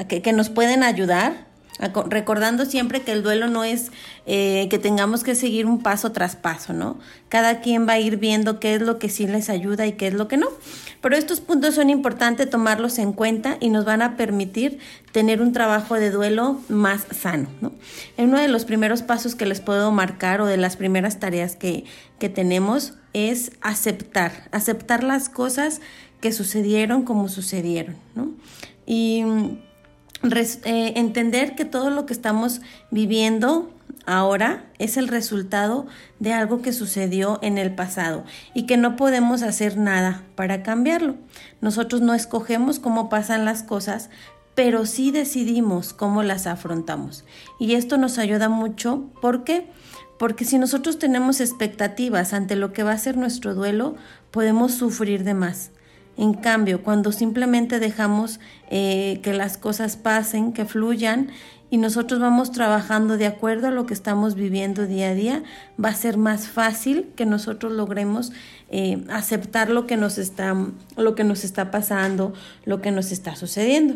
[0.08, 1.47] que, nos pueden ayudar
[1.80, 3.92] recordando siempre que el duelo no es
[4.26, 6.98] eh, que tengamos que seguir un paso tras paso, ¿no?
[7.30, 10.08] Cada quien va a ir viendo qué es lo que sí les ayuda y qué
[10.08, 10.48] es lo que no.
[11.02, 14.80] Pero estos puntos son importantes tomarlos en cuenta y nos van a permitir
[15.12, 17.74] tener un trabajo de duelo más sano, ¿no?
[18.18, 21.86] Uno de los primeros pasos que les puedo marcar o de las primeras tareas que,
[22.18, 25.82] que tenemos es aceptar, aceptar las cosas
[26.22, 28.32] que sucedieron como sucedieron, ¿no?
[28.86, 29.24] Y
[30.24, 33.72] eh, entender que todo lo que estamos viviendo
[34.06, 35.86] ahora es el resultado
[36.20, 41.16] de algo que sucedió en el pasado y que no podemos hacer nada para cambiarlo.
[41.62, 44.10] Nosotros no escogemos cómo pasan las cosas,
[44.56, 47.26] pero sí decidimos cómo las afrontamos.
[47.60, 49.04] Y esto nos ayuda mucho.
[49.22, 49.68] ¿Por qué?
[50.18, 53.96] Porque si nosotros tenemos expectativas ante lo que va a ser nuestro duelo,
[54.32, 55.72] podemos sufrir de más.
[56.18, 61.30] En cambio, cuando simplemente dejamos eh, que las cosas pasen, que fluyan
[61.70, 65.44] y nosotros vamos trabajando de acuerdo a lo que estamos viviendo día a día,
[65.84, 68.32] va a ser más fácil que nosotros logremos
[68.70, 70.56] eh, aceptar lo que nos está,
[70.96, 72.34] lo que nos está pasando,
[72.66, 73.96] lo que nos está sucediendo.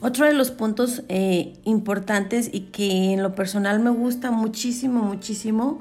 [0.00, 5.80] Otro de los puntos eh, importantes y que en lo personal me gusta muchísimo, muchísimo,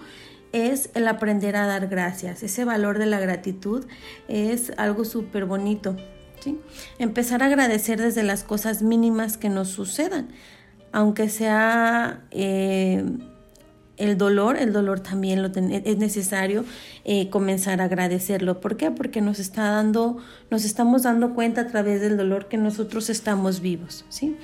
[0.54, 2.44] es el aprender a dar gracias.
[2.44, 3.86] Ese valor de la gratitud
[4.30, 5.98] es algo súper bonito.
[6.40, 6.60] ¿sí?
[7.00, 10.30] Empezar a agradecer desde las cosas mínimas que nos sucedan,
[10.94, 12.22] aunque sea...
[12.32, 13.04] Eh,
[13.98, 16.66] el dolor, el dolor también lo es necesario
[17.06, 18.60] eh, comenzar a agradecerlo.
[18.60, 18.90] ¿Por qué?
[18.92, 20.18] Porque nos está dando,
[20.50, 24.36] nos estamos dando cuenta a través del dolor que nosotros estamos vivos, ¿sí?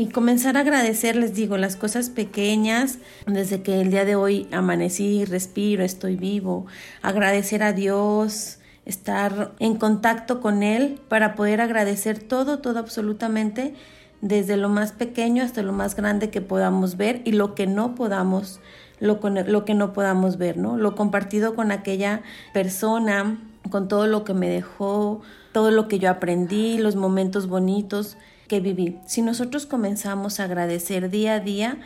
[0.00, 4.48] Y comenzar a agradecer, les digo, las cosas pequeñas, desde que el día de hoy
[4.50, 6.64] amanecí, respiro, estoy vivo,
[7.02, 13.74] agradecer a Dios, estar en contacto con Él para poder agradecer todo, todo absolutamente,
[14.22, 17.94] desde lo más pequeño hasta lo más grande que podamos ver y lo que no
[17.94, 18.60] podamos
[19.00, 20.78] lo, lo que no podamos ver, ¿no?
[20.78, 22.22] Lo compartido con aquella
[22.54, 25.20] persona, con todo lo que me dejó,
[25.52, 28.16] todo lo que yo aprendí, los momentos bonitos
[28.50, 28.98] que viví.
[29.06, 31.78] Si nosotros comenzamos a agradecer día a día,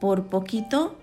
[0.00, 0.98] por poquito,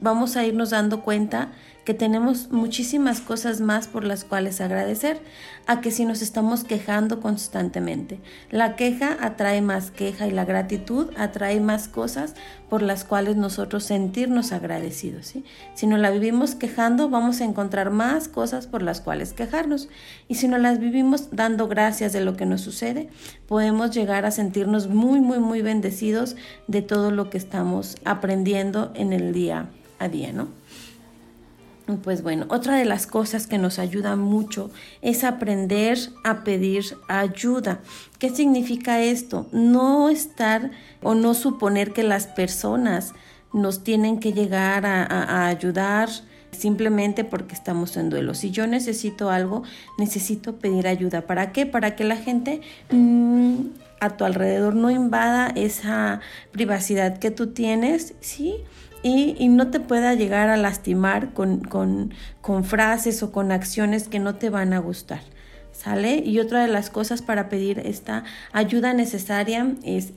[0.00, 1.52] vamos a irnos dando cuenta
[1.84, 5.20] que tenemos muchísimas cosas más por las cuales agradecer
[5.66, 8.20] a que si nos estamos quejando constantemente.
[8.50, 12.34] La queja atrae más queja y la gratitud atrae más cosas
[12.68, 15.26] por las cuales nosotros sentirnos agradecidos.
[15.26, 15.44] ¿sí?
[15.74, 19.88] Si nos la vivimos quejando, vamos a encontrar más cosas por las cuales quejarnos.
[20.28, 23.08] Y si nos las vivimos dando gracias de lo que nos sucede,
[23.46, 29.12] podemos llegar a sentirnos muy, muy, muy bendecidos de todo lo que estamos aprendiendo en
[29.12, 29.68] el día
[29.98, 30.61] a día, ¿no?
[32.04, 37.80] Pues bueno, otra de las cosas que nos ayuda mucho es aprender a pedir ayuda.
[38.20, 39.48] ¿Qué significa esto?
[39.50, 40.70] No estar
[41.02, 43.14] o no suponer que las personas
[43.52, 46.08] nos tienen que llegar a, ayudar
[46.52, 48.34] simplemente porque estamos en duelo.
[48.34, 49.64] Si yo necesito algo,
[49.98, 51.22] necesito pedir ayuda.
[51.22, 51.66] ¿Para qué?
[51.66, 53.56] Para que la gente mm,
[54.00, 56.20] a tu alrededor no invada esa
[56.52, 58.56] privacidad que tú tienes, ¿sí?
[59.02, 64.36] Y, no te pueda llegar a lastimar con, con, frases o con acciones que no
[64.36, 65.20] te van a gustar.
[65.72, 66.22] ¿Sale?
[66.24, 70.12] Y otra de las cosas para pedir esta ayuda necesaria es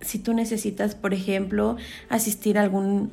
[0.00, 1.76] si tú necesitas, por ejemplo,
[2.08, 3.12] asistir a algún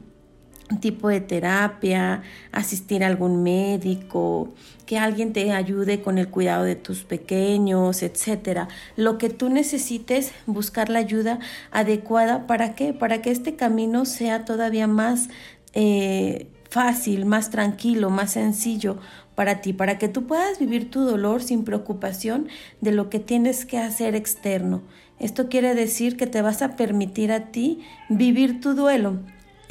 [0.78, 4.54] tipo de terapia, asistir a algún médico,
[4.86, 8.68] que alguien te ayude con el cuidado de tus pequeños, etcétera.
[8.96, 11.40] Lo que tú necesites, buscar la ayuda
[11.72, 12.94] adecuada para qué?
[12.94, 15.30] Para que este camino sea todavía más
[15.74, 18.98] eh, fácil, más tranquilo, más sencillo
[19.36, 22.48] para ti, para que tú puedas vivir tu dolor sin preocupación
[22.82, 24.82] de lo que tienes que hacer externo.
[25.20, 27.80] Esto quiere decir que te vas a permitir a ti
[28.10, 29.20] vivir tu duelo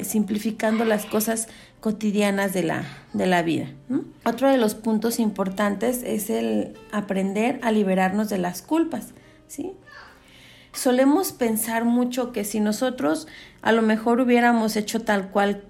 [0.03, 1.49] simplificando las cosas
[1.81, 3.69] cotidianas de la, de la vida.
[4.25, 9.09] Otro de los puntos importantes es el aprender a liberarnos de las culpas.
[9.47, 9.73] ¿sí?
[10.73, 13.29] Solemos pensar mucho que si nosotros
[13.63, 15.63] a lo mejor hubiéramos hecho tal cual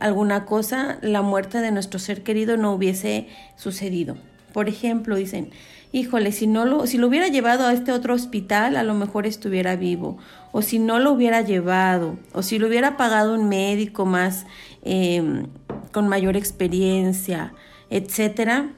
[0.00, 4.16] alguna cosa, la muerte de nuestro ser querido no hubiese sucedido.
[4.52, 5.50] Por ejemplo, dicen,
[5.92, 9.26] híjole, si no lo, si lo hubiera llevado a este otro hospital, a lo mejor
[9.26, 10.16] estuviera vivo.
[10.50, 14.46] O si no lo hubiera llevado, o si lo hubiera pagado un médico más,
[14.82, 15.46] em,
[15.92, 17.52] con mayor experiencia,
[17.90, 18.70] etcétera.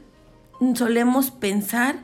[0.75, 1.97] Solemos pensar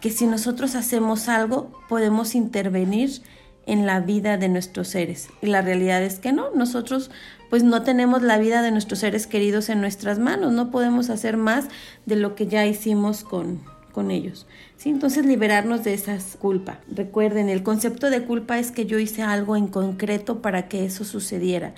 [0.00, 3.22] que si nosotros hacemos algo, podemos intervenir
[3.66, 5.28] en la vida de nuestros seres.
[5.42, 7.10] Y la realidad es que no, nosotros
[7.50, 11.36] pues no tenemos la vida de nuestros seres queridos en nuestras manos, no podemos hacer
[11.36, 11.66] más
[12.06, 13.60] de lo que ya hicimos con,
[13.90, 14.46] con ellos.
[14.76, 14.90] ¿sí?
[14.90, 16.78] Entonces liberarnos de esas culpas.
[16.90, 21.04] Recuerden, el concepto de culpa es que yo hice algo en concreto para que eso
[21.04, 21.74] sucediera.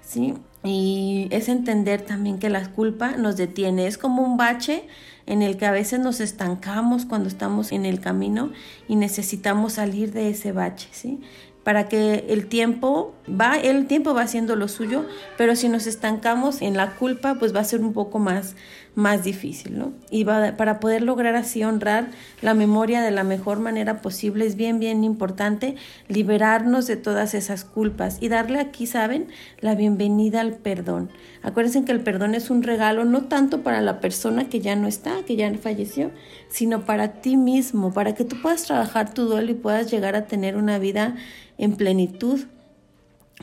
[0.00, 0.34] ¿sí?
[0.64, 4.84] Y es entender también que la culpa nos detiene, es como un bache
[5.26, 8.52] en el que a veces nos estancamos cuando estamos en el camino
[8.88, 11.20] y necesitamos salir de ese bache, ¿sí?
[11.66, 15.04] para que el tiempo va, el tiempo va haciendo lo suyo,
[15.36, 18.54] pero si nos estancamos en la culpa, pues va a ser un poco más,
[18.96, 19.92] más difícil, ¿no?
[20.10, 22.08] Y para poder lograr así honrar
[22.40, 25.76] la memoria de la mejor manera posible, es bien, bien importante
[26.08, 29.28] liberarnos de todas esas culpas y darle aquí, ¿saben?
[29.60, 31.10] La bienvenida al perdón.
[31.42, 34.88] Acuérdense que el perdón es un regalo no tanto para la persona que ya no
[34.88, 36.10] está, que ya falleció,
[36.48, 40.26] sino para ti mismo, para que tú puedas trabajar tu duelo y puedas llegar a
[40.26, 41.16] tener una vida
[41.58, 42.40] en plenitud,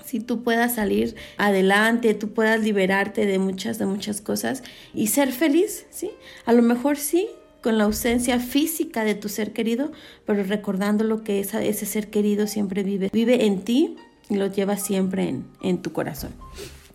[0.05, 4.63] si tú puedas salir adelante, tú puedas liberarte de muchas, de muchas cosas
[4.93, 6.11] y ser feliz, ¿sí?
[6.45, 7.27] A lo mejor sí,
[7.61, 9.91] con la ausencia física de tu ser querido,
[10.25, 13.95] pero recordando lo que ese ser querido siempre vive, vive en ti
[14.29, 16.31] y lo lleva siempre en, en tu corazón.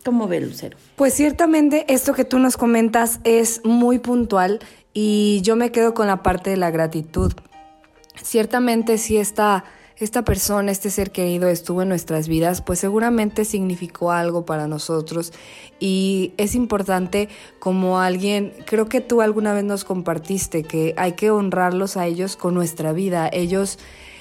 [0.03, 0.77] ¿Cómo ve Lucero?
[0.95, 4.59] Pues ciertamente esto que tú nos comentas es muy puntual
[4.93, 7.33] y yo me quedo con la parte de la gratitud.
[8.21, 9.65] Ciertamente sí está
[9.99, 15.33] esta persona, este ser querido estuvo en nuestras vidas, pues seguramente significó algo para nosotros
[15.79, 17.27] y es importante
[17.59, 22.37] como alguien, creo que tú alguna vez nos compartiste que hay que honrarlos a ellos
[22.37, 23.29] con nuestra vida.
[23.31, 23.77] Ellos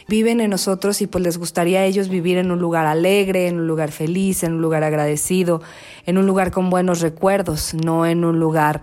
[0.09, 3.61] viven en nosotros y pues les gustaría a ellos vivir en un lugar alegre, en
[3.61, 5.63] un lugar feliz, en un lugar agradecido,
[6.07, 8.83] en un lugar con buenos recuerdos, no en un lugar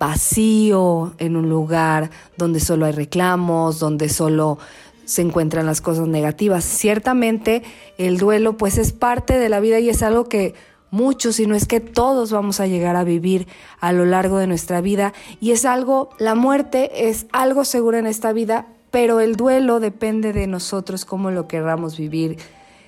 [0.00, 4.58] vacío, en un lugar donde solo hay reclamos, donde solo
[5.04, 6.64] se encuentran las cosas negativas.
[6.64, 7.62] Ciertamente
[7.98, 10.54] el duelo pues es parte de la vida y es algo que
[10.90, 13.48] muchos, si no es que todos vamos a llegar a vivir
[13.80, 15.12] a lo largo de nuestra vida.
[15.40, 20.32] Y es algo, la muerte es algo seguro en esta vida, pero el duelo depende
[20.32, 22.38] de nosotros cómo lo querramos vivir,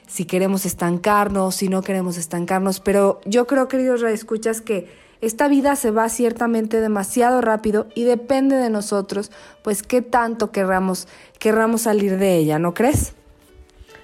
[0.06, 4.86] si queremos estancarnos, si no queremos estancarnos, pero yo creo, queridos escuchas que
[5.20, 11.08] esta vida se va ciertamente demasiado rápido y depende de nosotros, pues qué tanto querramos,
[11.38, 13.14] querramos salir de ella, ¿no crees?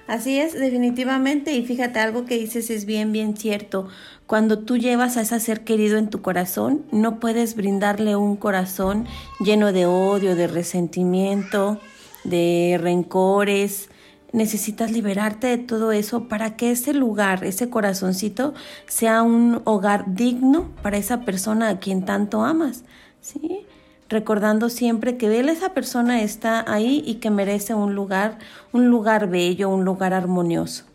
[0.07, 1.53] Así es, definitivamente.
[1.53, 3.87] Y fíjate, algo que dices es bien, bien cierto.
[4.27, 9.07] Cuando tú llevas a ese ser querido en tu corazón, no puedes brindarle un corazón
[9.39, 11.79] lleno de odio, de resentimiento,
[12.25, 13.89] de rencores.
[14.33, 18.53] Necesitas liberarte de todo eso para que ese lugar, ese corazoncito,
[18.87, 22.83] sea un hogar digno para esa persona a quien tanto amas.
[23.21, 23.65] ¿sí?
[24.13, 28.37] Recordando siempre que él, esa persona está ahí y que merece un lugar,
[28.71, 30.85] un lugar bello, un lugar armonioso.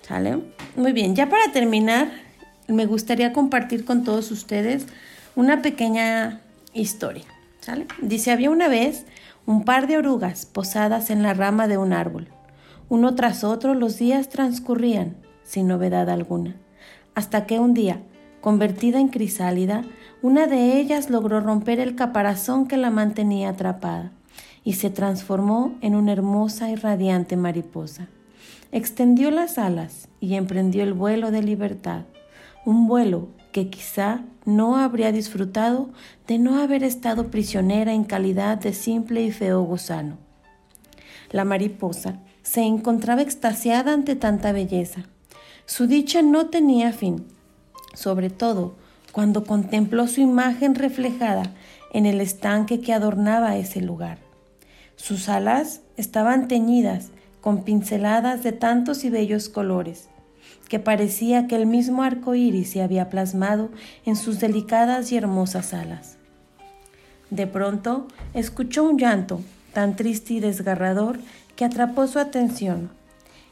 [0.00, 0.40] ¿Sale?
[0.74, 2.10] Muy bien, ya para terminar,
[2.66, 4.86] me gustaría compartir con todos ustedes
[5.36, 6.40] una pequeña
[6.74, 7.24] historia.
[7.60, 7.86] ¿Sale?
[8.00, 9.04] Dice, había una vez
[9.46, 12.28] un par de orugas posadas en la rama de un árbol.
[12.88, 16.56] Uno tras otro los días transcurrían sin novedad alguna,
[17.14, 18.00] hasta que un día,
[18.40, 19.84] convertida en crisálida,
[20.22, 24.12] una de ellas logró romper el caparazón que la mantenía atrapada
[24.62, 28.06] y se transformó en una hermosa y radiante mariposa.
[28.70, 32.04] Extendió las alas y emprendió el vuelo de libertad,
[32.64, 35.90] un vuelo que quizá no habría disfrutado
[36.28, 40.18] de no haber estado prisionera en calidad de simple y feo gusano.
[41.32, 45.02] La mariposa se encontraba extasiada ante tanta belleza.
[45.66, 47.26] Su dicha no tenía fin,
[47.94, 48.76] sobre todo
[49.12, 51.54] cuando contempló su imagen reflejada
[51.92, 54.18] en el estanque que adornaba ese lugar.
[54.96, 57.10] Sus alas estaban teñidas
[57.40, 60.08] con pinceladas de tantos y bellos colores,
[60.68, 63.70] que parecía que el mismo arco iris se había plasmado
[64.06, 66.16] en sus delicadas y hermosas alas.
[67.30, 69.40] De pronto escuchó un llanto
[69.74, 71.18] tan triste y desgarrador
[71.56, 72.90] que atrapó su atención,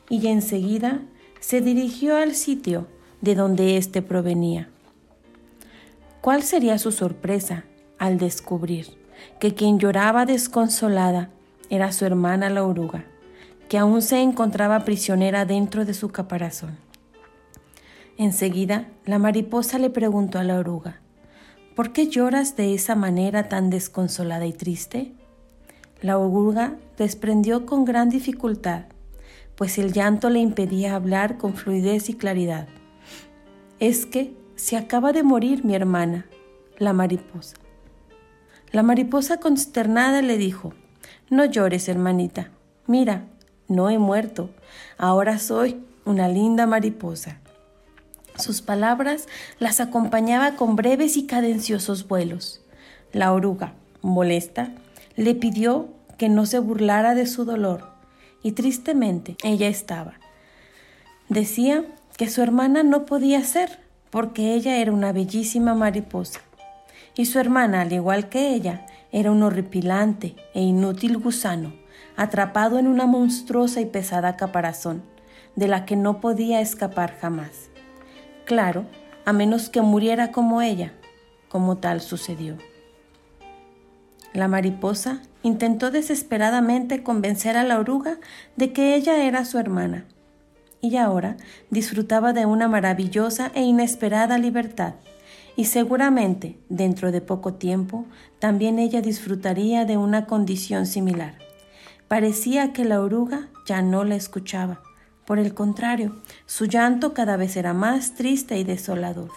[0.09, 1.01] y enseguida
[1.41, 2.87] se dirigió al sitio
[3.21, 4.69] de donde éste provenía.
[6.21, 7.65] ¿Cuál sería su sorpresa
[7.99, 8.99] al descubrir
[9.39, 11.31] que quien lloraba desconsolada
[11.71, 13.07] era su hermana la oruga,
[13.71, 16.77] que aún se encontraba prisionera dentro de su caparazón?
[18.19, 21.01] Enseguida, la mariposa le preguntó a la oruga,
[21.75, 25.15] ¿por qué lloras de esa manera tan desconsolada y triste?
[26.03, 28.85] La oruga desprendió con gran dificultad,
[29.57, 32.69] pues el llanto le impedía hablar con fluidez y claridad.
[33.79, 36.27] Es que se acaba de morir mi hermana,
[36.79, 37.57] la mariposa.
[38.73, 40.75] La mariposa consternada le dijo,
[41.31, 42.51] No llores, hermanita.
[42.87, 43.25] Mira,
[43.69, 44.51] no he muerto.
[44.99, 47.41] Ahora soy una linda mariposa.
[48.37, 52.61] Sus palabras las acompañaba con breves y cadenciosos vuelos.
[53.13, 54.75] La oruga, molesta,
[55.17, 55.89] le pidió
[56.19, 57.89] que no se burlara de su dolor,
[58.43, 60.21] y tristemente ella estaba.
[61.31, 61.87] Decía
[62.19, 66.41] que su hermana no podía ser, porque ella era una bellísima mariposa,
[67.17, 71.73] y su hermana, al igual que ella, era un horripilante e inútil gusano,
[72.17, 75.03] atrapado en una monstruosa y pesada caparazón,
[75.57, 77.71] de la que no podía escapar jamás.
[78.45, 78.85] Claro,
[79.25, 80.93] a menos que muriera como ella,
[81.49, 82.57] como tal sucedió.
[84.33, 88.19] La mariposa intentó desesperadamente convencer a la oruga
[88.57, 90.05] de que ella era su hermana,
[90.81, 91.37] y ahora
[91.71, 94.95] disfrutaba de una maravillosa e inesperada libertad,
[95.57, 98.07] y seguramente dentro de poco tiempo
[98.39, 101.35] también ella disfrutaría de una condición similar.
[102.09, 104.81] Parecía que la oruga ya no la escuchaba.
[105.27, 106.17] Por el contrario,
[106.47, 109.31] su llanto cada vez era más triste y desolador,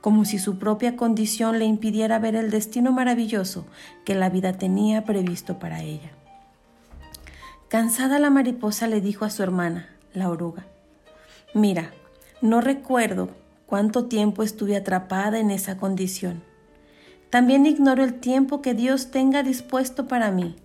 [0.00, 3.66] como si su propia condición le impidiera ver el destino maravilloso
[4.04, 6.12] que la vida tenía previsto para ella.
[7.68, 10.66] Cansada la mariposa le dijo a su hermana, la oruga,
[11.54, 11.92] Mira,
[12.42, 13.30] no recuerdo
[13.66, 16.42] cuánto tiempo estuve atrapada en esa condición.
[17.30, 20.56] También ignoro el tiempo que Dios tenga dispuesto para mí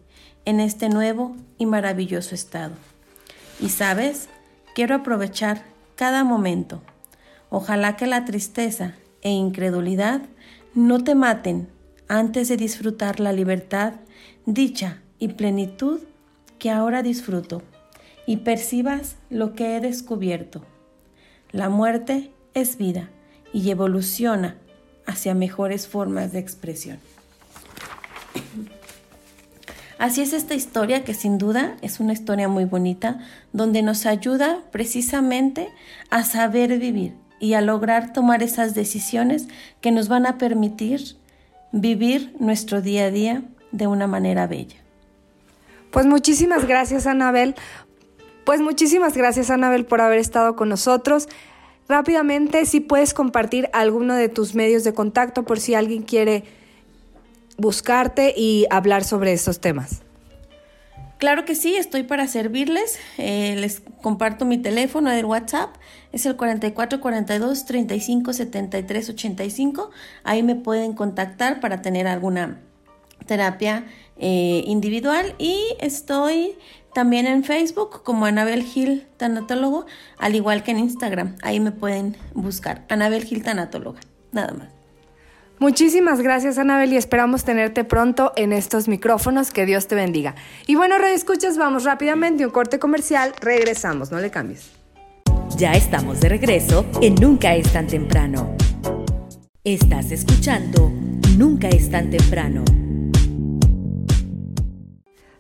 [0.46, 2.74] en este nuevo y maravilloso estado.
[3.60, 4.30] Y sabes,
[4.74, 5.64] quiero aprovechar
[5.96, 6.82] cada momento.
[7.52, 10.22] Ojalá que la tristeza e incredulidad
[10.74, 11.70] no te maten
[12.08, 13.94] antes de disfrutar la libertad,
[14.48, 16.00] dicha y plenitud
[16.58, 17.62] que ahora disfruto
[18.26, 20.64] y percibas lo que he descubierto.
[21.52, 23.10] La muerte es vida
[23.54, 24.58] y evoluciona
[25.06, 27.00] hacia mejores formas de expresión.
[29.98, 33.20] Así es esta historia que sin duda es una historia muy bonita,
[33.52, 35.70] donde nos ayuda precisamente
[36.10, 39.48] a saber vivir y a lograr tomar esas decisiones
[39.82, 41.18] que nos van a permitir
[41.72, 44.78] vivir nuestro día a día de una manera bella.
[45.92, 47.56] Pues muchísimas gracias, Anabel.
[48.50, 51.30] Pues muchísimas gracias, Anabel, por haber estado con nosotros.
[51.88, 56.46] Rápidamente, si puedes compartir alguno de tus medios de contacto por si alguien quiere
[57.60, 60.02] buscarte y hablar sobre estos temas.
[61.20, 62.98] Claro que sí, estoy para servirles.
[63.20, 65.76] Eh, les comparto mi teléfono del WhatsApp.
[66.12, 69.92] Es el 4442 35 73 85.
[70.24, 72.60] Ahí me pueden contactar para tener alguna
[73.28, 73.86] terapia
[74.18, 75.36] eh, individual.
[75.38, 76.58] Y estoy
[76.94, 79.86] también en Facebook como Anabel Gil Tanatólogo,
[80.18, 81.36] al igual que en Instagram.
[81.42, 82.86] Ahí me pueden buscar.
[82.90, 84.00] Anabel Gil Tanatóloga.
[84.32, 84.68] Nada más.
[85.60, 89.52] Muchísimas gracias, Anabel, y esperamos tenerte pronto en estos micrófonos.
[89.52, 90.36] Que Dios te bendiga.
[90.68, 93.34] Y bueno, escuchas, vamos rápidamente un corte comercial.
[93.42, 94.72] Regresamos, no le cambies.
[95.58, 98.56] Ya estamos de regreso en Nunca es tan temprano.
[99.66, 100.90] Estás escuchando
[101.38, 102.64] Nunca es tan temprano.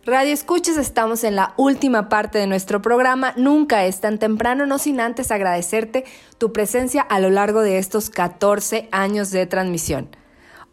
[0.10, 3.32] Radio Escuchas, estamos en la última parte de nuestro programa.
[3.38, 6.04] Nunca es tan temprano, no sin antes agradecerte
[6.40, 10.10] tu presencia a lo largo de estos 14 años de transmisión.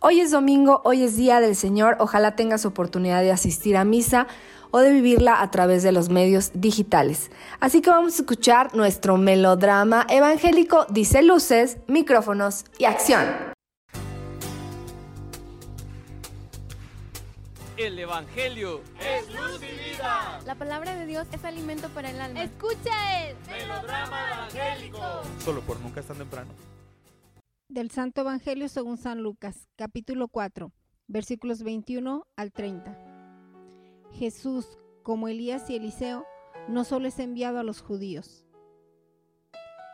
[0.00, 4.26] Hoy es domingo, hoy es Día del Señor, ojalá tengas oportunidad de asistir a misa
[4.70, 7.30] o de vivirla a través de los medios digitales.
[7.60, 13.55] Así que vamos a escuchar nuestro melodrama evangélico Dice Luces, Micrófonos y Acción.
[17.76, 20.40] El Evangelio es luz y vida.
[20.46, 22.42] La palabra de Dios es alimento para el alma.
[22.42, 24.98] Escucha el melodrama evangélico.
[25.40, 26.52] Solo por nunca es tan temprano.
[27.68, 30.72] Del Santo Evangelio según San Lucas, capítulo 4,
[31.06, 32.98] versículos 21 al 30.
[34.12, 36.24] Jesús, como Elías y Eliseo,
[36.68, 38.46] no solo es enviado a los judíos.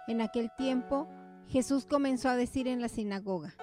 [0.07, 1.09] En aquel tiempo,
[1.49, 3.57] Jesús comenzó a decir en la sinagoga,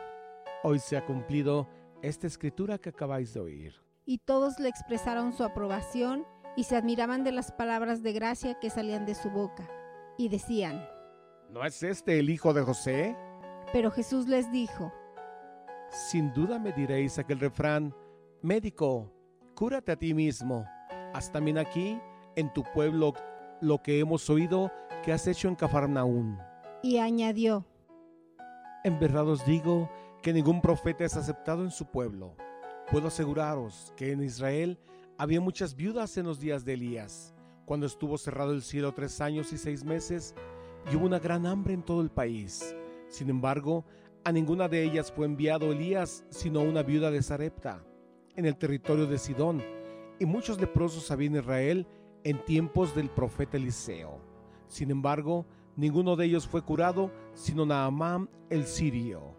[0.63, 1.70] Hoy se ha cumplido
[2.01, 7.24] esta escritura que acabáis de oír y todos le expresaron su aprobación y se admiraban
[7.24, 9.70] de las palabras de gracia que salían de su boca,
[10.18, 10.84] y decían,
[11.51, 13.16] ¿No es este el hijo de José?
[13.72, 14.91] Pero Jesús les dijo,
[15.91, 17.93] Sin duda me diréis aquel refrán,
[18.41, 19.14] médico,
[19.53, 20.66] cúrate a ti mismo,
[21.14, 22.01] haz también aquí,
[22.36, 23.14] en tu pueblo,
[23.62, 24.72] lo que hemos oído
[25.03, 26.39] que has hecho en Cafarnaún.
[26.82, 27.64] Y añadió,
[28.84, 29.88] En verdad os digo
[30.24, 32.36] que ningún profeta es aceptado en su pueblo.
[32.91, 34.79] Puedo aseguraros que en Israel
[35.19, 37.35] había muchas viudas en los días de Elías,
[37.65, 40.33] cuando estuvo cerrado el cielo tres años y seis meses
[40.91, 42.75] y hubo una gran hambre en todo el país.
[43.07, 43.85] Sin embargo,
[44.23, 47.83] a ninguna de ellas fue enviado Elías, sino a una viuda de Sarepta,
[48.35, 49.61] en el territorio de Sidón,
[50.19, 51.87] y muchos leprosos había en Israel
[52.23, 54.19] en tiempos del profeta Eliseo.
[54.65, 59.35] Sin embargo, ninguno de ellos fue curado, sino Naamán el sirio.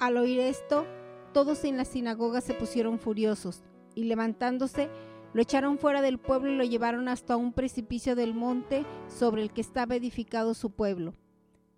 [0.00, 0.84] Al oír esto,
[1.32, 3.62] todos en la sinagoga se pusieron furiosos
[3.94, 4.88] y levantándose,
[5.32, 9.52] lo echaron fuera del pueblo y lo llevaron hasta un precipicio del monte sobre el
[9.52, 11.14] que estaba edificado su pueblo,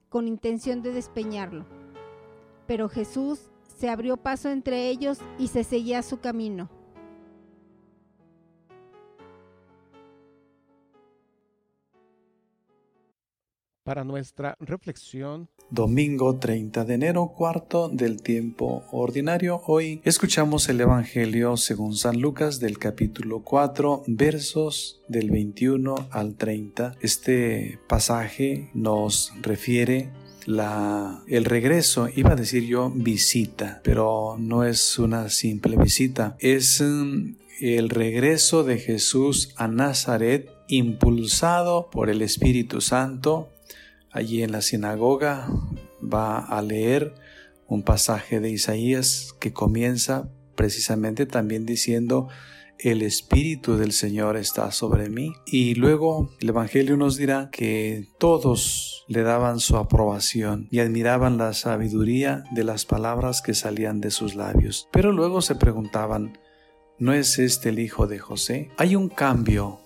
[0.08, 1.64] con intención de despeñarlo.
[2.66, 6.68] Pero Jesús se abrió paso entre ellos y se seguía su camino.
[13.84, 19.60] Para nuestra reflexión, Domingo 30 de enero, cuarto del tiempo ordinario.
[19.66, 26.94] Hoy escuchamos el Evangelio según San Lucas del capítulo 4, versos del 21 al 30.
[27.02, 30.08] Este pasaje nos refiere
[30.46, 36.80] la, el regreso, iba a decir yo visita, pero no es una simple visita, es
[36.80, 43.50] mm, el regreso de Jesús a Nazaret impulsado por el Espíritu Santo
[44.14, 45.46] allí en la sinagoga
[46.02, 47.14] va a leer
[47.66, 52.28] un pasaje de Isaías que comienza precisamente también diciendo
[52.78, 55.32] el Espíritu del Señor está sobre mí.
[55.46, 61.52] Y luego el Evangelio nos dirá que todos le daban su aprobación y admiraban la
[61.52, 64.88] sabiduría de las palabras que salían de sus labios.
[64.92, 66.38] Pero luego se preguntaban,
[66.98, 68.70] ¿no es este el hijo de José?
[68.76, 69.80] Hay un cambio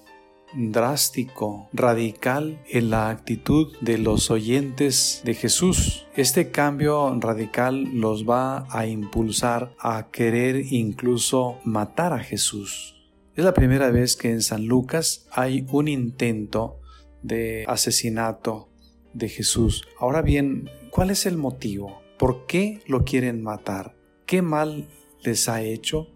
[0.54, 6.06] drástico, radical en la actitud de los oyentes de Jesús.
[6.14, 12.94] Este cambio radical los va a impulsar a querer incluso matar a Jesús.
[13.34, 16.80] Es la primera vez que en San Lucas hay un intento
[17.22, 18.68] de asesinato
[19.12, 19.86] de Jesús.
[19.98, 22.00] Ahora bien, ¿cuál es el motivo?
[22.18, 23.96] ¿Por qué lo quieren matar?
[24.26, 24.88] ¿Qué mal
[25.22, 26.08] les ha hecho?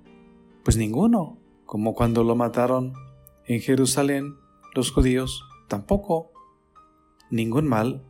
[0.65, 2.93] Pues ninguno, como cuando lo mataron
[3.55, 4.37] en Jerusalén,
[4.75, 6.33] los judíos tampoco,
[7.31, 8.03] ningún mal.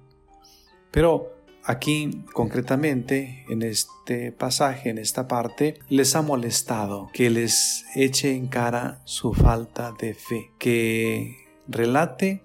[0.90, 1.32] Pero
[1.64, 8.48] aquí concretamente en este pasaje, en esta parte, les ha molestado que les eche en
[8.48, 11.36] cara su falta de fe, que
[11.66, 12.42] relate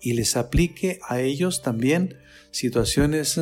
[0.00, 2.18] y les aplique a ellos también
[2.50, 3.40] situaciones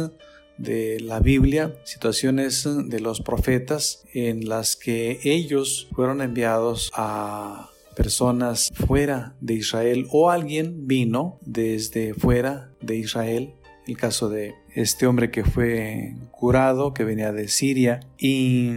[0.59, 8.71] de la Biblia, situaciones de los profetas en las que ellos fueron enviados a personas
[8.73, 13.55] fuera de Israel o alguien vino desde fuera de Israel.
[13.89, 18.71] El caso de este hombre que fue curado, que venía de Siria, y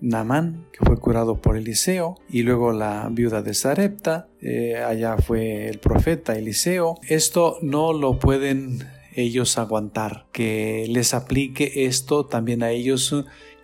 [0.00, 5.68] Namán, que fue curado por Eliseo, y luego la viuda de Sarepta, eh, allá fue
[5.68, 6.94] el profeta Eliseo.
[7.06, 8.78] Esto no lo pueden
[9.14, 13.14] ellos aguantar, que les aplique esto también a ellos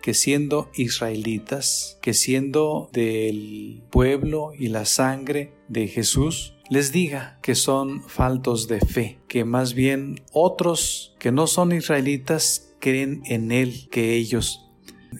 [0.03, 7.55] que siendo israelitas, que siendo del pueblo y la sangre de Jesús, les diga que
[7.55, 13.89] son faltos de fe, que más bien otros que no son israelitas creen en Él
[13.91, 14.69] que ellos.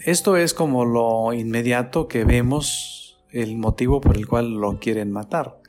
[0.05, 5.62] Esto es como lo inmediato que vemos el motivo por el cual lo quieren matar.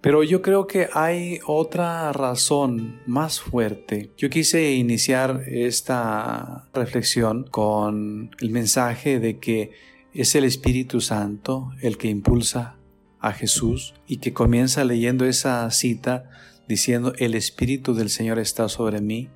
[0.00, 4.12] Pero yo creo que hay otra razón más fuerte.
[4.16, 9.72] Yo quise iniciar esta reflexión con el mensaje de que
[10.14, 12.76] es el Espíritu Santo el que impulsa
[13.20, 16.30] a Jesús y que comienza leyendo esa cita
[16.66, 19.28] diciendo el Espíritu del Señor está sobre mí.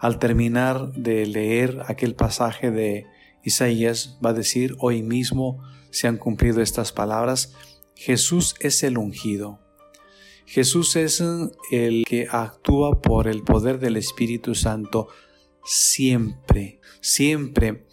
[0.00, 3.04] Al terminar de leer aquel pasaje de
[3.44, 7.54] Isaías va a decir hoy mismo se han cumplido estas palabras.
[7.94, 9.67] Jesús es el ungido.
[10.48, 11.22] Jesús es
[11.70, 15.08] el que actúa por el poder del Espíritu Santo
[15.62, 17.86] siempre, siempre.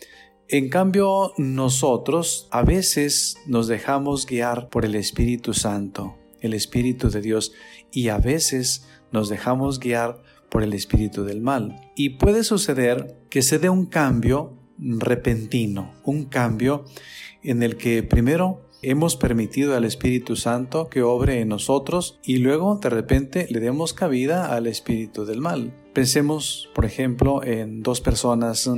[0.48, 7.20] En cambio, nosotros a veces nos dejamos guiar por el Espíritu Santo, el Espíritu de
[7.20, 7.52] Dios,
[7.92, 11.92] y a veces nos dejamos guiar por el Espíritu del mal.
[11.98, 16.86] Y puede suceder que se dé un cambio repentino, un cambio
[17.44, 22.76] en el que primero hemos permitido al Espíritu Santo que obre en nosotros y luego
[22.76, 25.74] de repente le demos cabida al espíritu del mal.
[25.94, 28.70] Pensemos, por ejemplo, en dos personas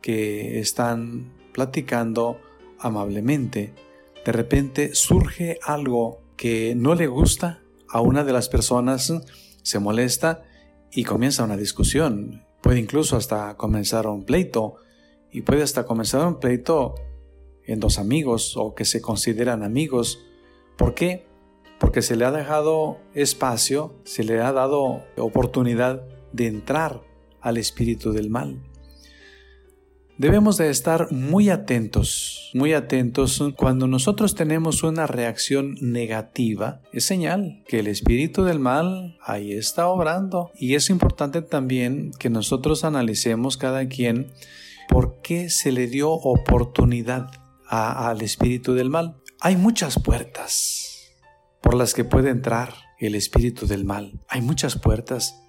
[0.00, 2.38] que están platicando
[2.78, 3.74] amablemente.
[4.24, 9.12] De repente surge algo que no le gusta a una de las personas,
[9.62, 10.42] se molesta
[10.90, 12.44] y comienza una discusión.
[12.62, 14.76] Puede incluso hasta comenzar un pleito
[15.30, 16.94] y puede hasta comenzar un pleito
[17.70, 20.20] en dos amigos o que se consideran amigos.
[20.76, 21.26] ¿Por qué?
[21.78, 26.02] Porque se le ha dejado espacio, se le ha dado oportunidad
[26.32, 27.02] de entrar
[27.40, 28.60] al espíritu del mal.
[30.18, 36.82] Debemos de estar muy atentos, muy atentos cuando nosotros tenemos una reacción negativa.
[36.92, 40.50] Es señal que el espíritu del mal ahí está obrando.
[40.54, 44.26] Y es importante también que nosotros analicemos cada quien
[44.90, 47.30] por qué se le dio oportunidad
[47.70, 49.22] al espíritu del mal.
[49.40, 51.08] Hay muchas puertas
[51.62, 54.20] por las que puede entrar el espíritu del mal.
[54.28, 55.40] Hay muchas puertas.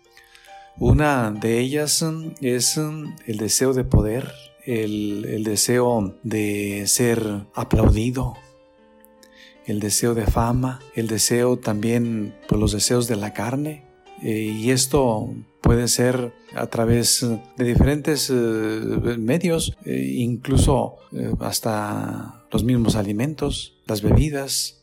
[0.77, 2.05] Una de ellas
[2.41, 4.31] es el deseo de poder,
[4.65, 8.37] el, deseo de ser aplaudido,
[9.65, 13.83] el deseo de fama, el deseo también por los deseos de la carne.
[14.21, 15.33] Eh, y esto
[15.71, 18.33] puede ser a través de diferentes eh,
[19.17, 24.81] medios, eh, incluso eh, hasta los mismos alimentos, las bebidas,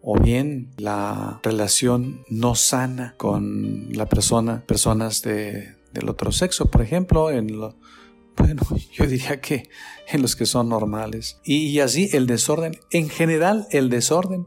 [0.00, 6.80] o bien la relación no sana con la persona, personas de, del otro sexo, por
[6.80, 7.76] ejemplo, en lo,
[8.38, 8.62] bueno,
[8.94, 9.68] yo diría que
[10.08, 11.38] en los que son normales.
[11.44, 14.46] y así el desorden, en general el desorden.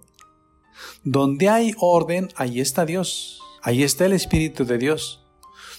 [1.03, 5.22] Donde hay orden, ahí está Dios, ahí está el Espíritu de Dios.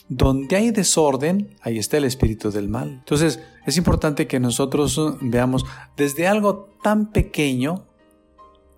[0.08, 2.90] Donde hay desorden, ahí está el espíritu del mal.
[2.90, 5.64] Entonces, es importante que nosotros uh, veamos
[5.96, 7.86] desde algo tan pequeño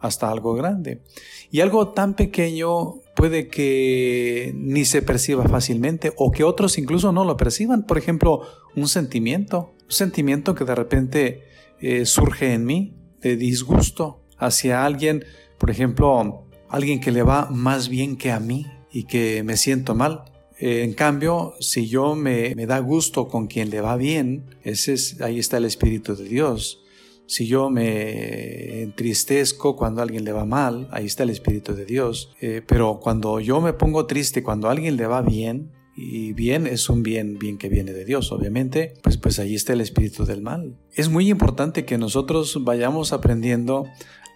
[0.01, 1.03] hasta algo grande.
[1.51, 7.25] Y algo tan pequeño puede que ni se perciba fácilmente o que otros incluso no
[7.25, 7.85] lo perciban.
[7.85, 8.43] Por ejemplo,
[8.77, 11.43] un sentimiento, un sentimiento que de repente
[11.81, 15.25] eh, surge en mí de disgusto hacia alguien,
[15.59, 19.95] por ejemplo, alguien que le va más bien que a mí y que me siento
[19.95, 20.25] mal.
[20.59, 25.21] Eh, en cambio, si yo me, da gusto con quien le va bien, ese es,
[25.21, 26.83] ahí está el Espíritu de Dios.
[27.27, 32.33] Si yo me entristezco cuando alguien le va mal, ahí está el Espíritu de Dios.
[32.41, 36.91] Eh, pero cuando yo me pongo triste cuando alguien le va bien, y bien es
[36.91, 40.43] un bien, bien que viene de Dios, obviamente, pues, pues ahí está el espíritu del
[40.43, 40.77] mal.
[40.93, 43.87] Es muy importante que nosotros vayamos aprendiendo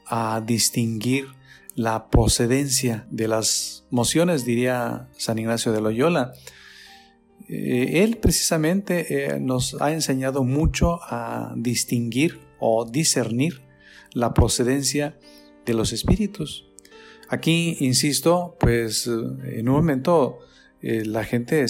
[0.06, 1.26] a distinguir
[1.74, 6.32] la procedencia de las mociones, diría San Ignacio de Loyola.
[7.48, 13.62] Eh, él precisamente eh, nos ha enseñado mucho a distinguir o discernir
[14.12, 15.18] la procedencia
[15.64, 16.66] de los espíritus.
[17.28, 20.38] Aquí, insisto, pues en un momento
[20.82, 21.64] eh, la gente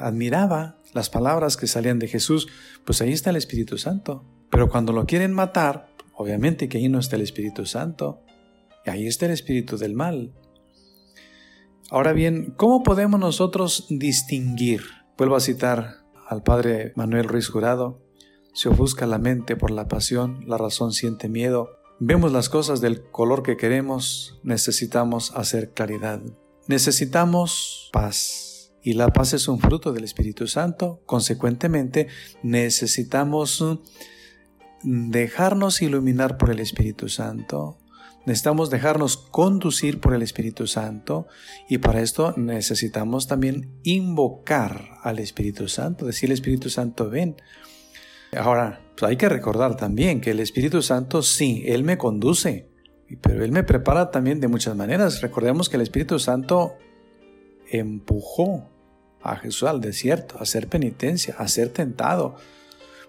[0.00, 2.48] admiraba las palabras que salían de Jesús,
[2.84, 4.24] pues ahí está el Espíritu Santo.
[4.50, 8.22] Pero cuando lo quieren matar, obviamente que ahí no está el Espíritu Santo,
[8.86, 10.32] ahí está el Espíritu del mal.
[11.90, 14.82] Ahora bien, ¿cómo podemos nosotros distinguir?
[15.18, 18.00] Vuelvo a citar al padre Manuel Ruiz Jurado,
[18.52, 21.70] se ofusca la mente por la pasión, la razón siente miedo.
[21.98, 26.22] Vemos las cosas del color que queremos, necesitamos hacer claridad.
[26.68, 28.72] Necesitamos paz.
[28.82, 31.02] Y la paz es un fruto del Espíritu Santo.
[31.04, 32.06] Consecuentemente,
[32.42, 33.62] necesitamos
[34.82, 37.79] dejarnos iluminar por el Espíritu Santo.
[38.26, 41.26] Necesitamos dejarnos conducir por el Espíritu Santo
[41.68, 47.36] y para esto necesitamos también invocar al Espíritu Santo, decir Espíritu Santo ven,
[48.36, 52.68] Ahora, pues hay que recordar también que el Espíritu Santo sí, Él me conduce,
[53.20, 55.20] pero Él me prepara también de muchas maneras.
[55.20, 56.74] Recordemos que el Espíritu Santo
[57.70, 58.68] empujó
[59.22, 62.36] a Jesús al desierto, a hacer penitencia, a ser tentado.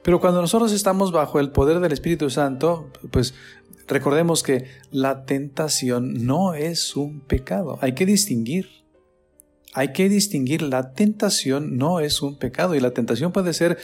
[0.01, 3.35] Pero cuando nosotros estamos bajo el poder del Espíritu Santo, pues
[3.91, 7.77] recordemos que la tentación no es un pecado.
[7.81, 8.69] Hay que distinguir.
[9.73, 13.77] Hay que distinguir, la tentación no es un pecado y la tentación puede ser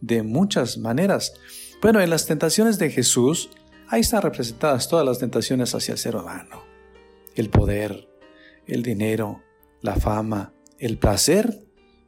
[0.00, 1.34] de muchas maneras.
[1.82, 3.50] Bueno, en las tentaciones de Jesús,
[3.88, 6.62] ahí están representadas todas las tentaciones hacia el ser humano.
[7.34, 8.08] El poder,
[8.66, 9.42] el dinero,
[9.82, 11.60] la fama, el placer.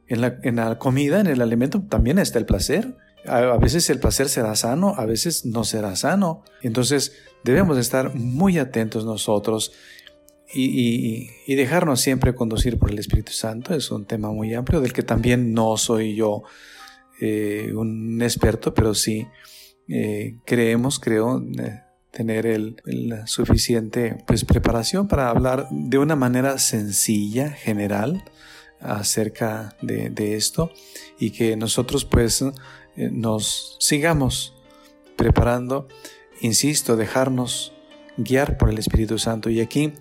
[0.07, 2.95] En la, en la comida, en el alimento, también está el placer.
[3.27, 6.43] A, veces el placer será sano, a veces no será sano.
[6.61, 7.13] Entonces
[7.43, 9.73] debemos estar muy atentos nosotros
[10.53, 13.73] y, y, dejarnos siempre conducir por el Espíritu Santo.
[13.73, 16.43] Es un tema muy amplio del que también no soy yo
[17.19, 19.27] eh, un experto, pero sí
[19.87, 22.77] eh, creemos, creo, eh, tener el,
[23.25, 28.23] suficiente pues, preparación para hablar de una manera sencilla, general,
[28.79, 30.71] acerca de, de esto
[31.19, 32.43] y que nosotros pues
[32.97, 34.53] nos sigamos
[35.15, 35.87] preparando,
[36.41, 37.73] insisto, dejarnos
[38.17, 39.49] guiar por el Espíritu Santo.
[39.49, 39.93] Y aquí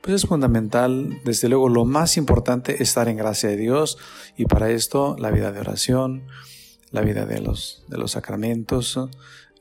[0.00, 3.98] pues es fundamental, desde luego lo más importante, estar en gracia de Dios
[4.36, 6.22] y para esto la vida de oración,
[6.90, 8.98] la vida de los, sacramentos,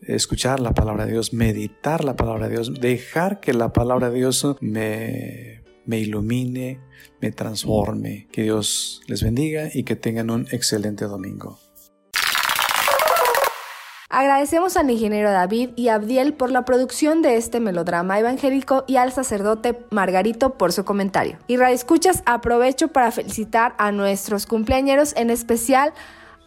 [0.02, 4.18] escuchar la palabra de Dios, meditar la palabra de Dios, dejar que la palabra de
[4.18, 6.80] Dios me ilumine,
[7.22, 8.28] me transforme.
[8.32, 11.60] Que Dios les bendiga y que tengan un excelente domingo.
[14.12, 19.12] Agradecemos al ingeniero David y Abdiel por la producción de este melodrama evangélico y al
[19.12, 21.38] sacerdote Margarito por su comentario.
[21.45, 25.93] Y Radio Escuchas, aprovecho para felicitar a nuestros cumpleaños, en especial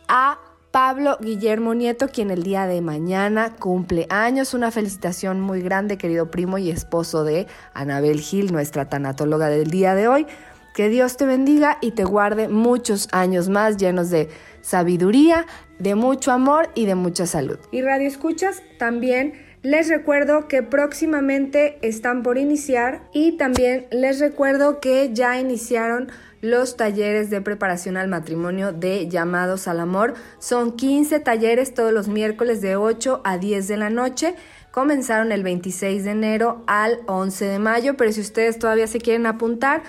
[0.08, 0.40] a
[0.72, 4.54] Pablo Guillermo Nieto, quien el día de mañana cumple años.
[4.54, 9.94] Una felicitación muy grande, querido primo y esposo de Anabel Gil, nuestra tanatóloga del día
[9.94, 10.26] de hoy.
[10.74, 14.30] Que Dios te bendiga y te guarde muchos años más llenos de
[14.62, 15.46] sabiduría,
[15.78, 17.58] de mucho amor y de mucha salud.
[17.70, 24.80] Y Radio Escuchas también les recuerdo que próximamente están por iniciar y también les recuerdo
[24.80, 26.10] que ya iniciaron
[26.40, 30.14] los talleres de preparación al matrimonio de llamados al amor.
[30.40, 34.34] Son 15 talleres todos los miércoles de 8 a 10 de la noche.
[34.72, 39.26] Comenzaron el 26 de enero al 11 de mayo, pero si ustedes todavía se quieren
[39.26, 39.82] apuntar,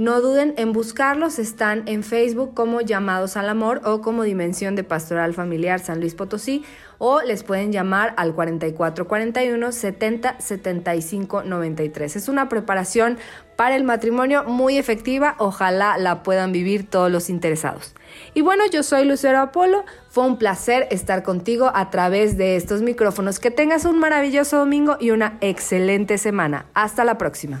[0.00, 4.82] no duden en buscarlos, están en Facebook como Llamados al Amor o como Dimensión de
[4.82, 6.64] Pastoral Familiar San Luis Potosí
[6.96, 12.16] o les pueden llamar al 4441 70 75 93.
[12.16, 13.18] Es una preparación
[13.56, 17.94] para el matrimonio muy efectiva, ojalá la puedan vivir todos los interesados.
[18.32, 22.80] Y bueno, yo soy Lucero Apolo, fue un placer estar contigo a través de estos
[22.80, 23.38] micrófonos.
[23.38, 26.64] Que tengas un maravilloso domingo y una excelente semana.
[26.72, 27.60] Hasta la próxima.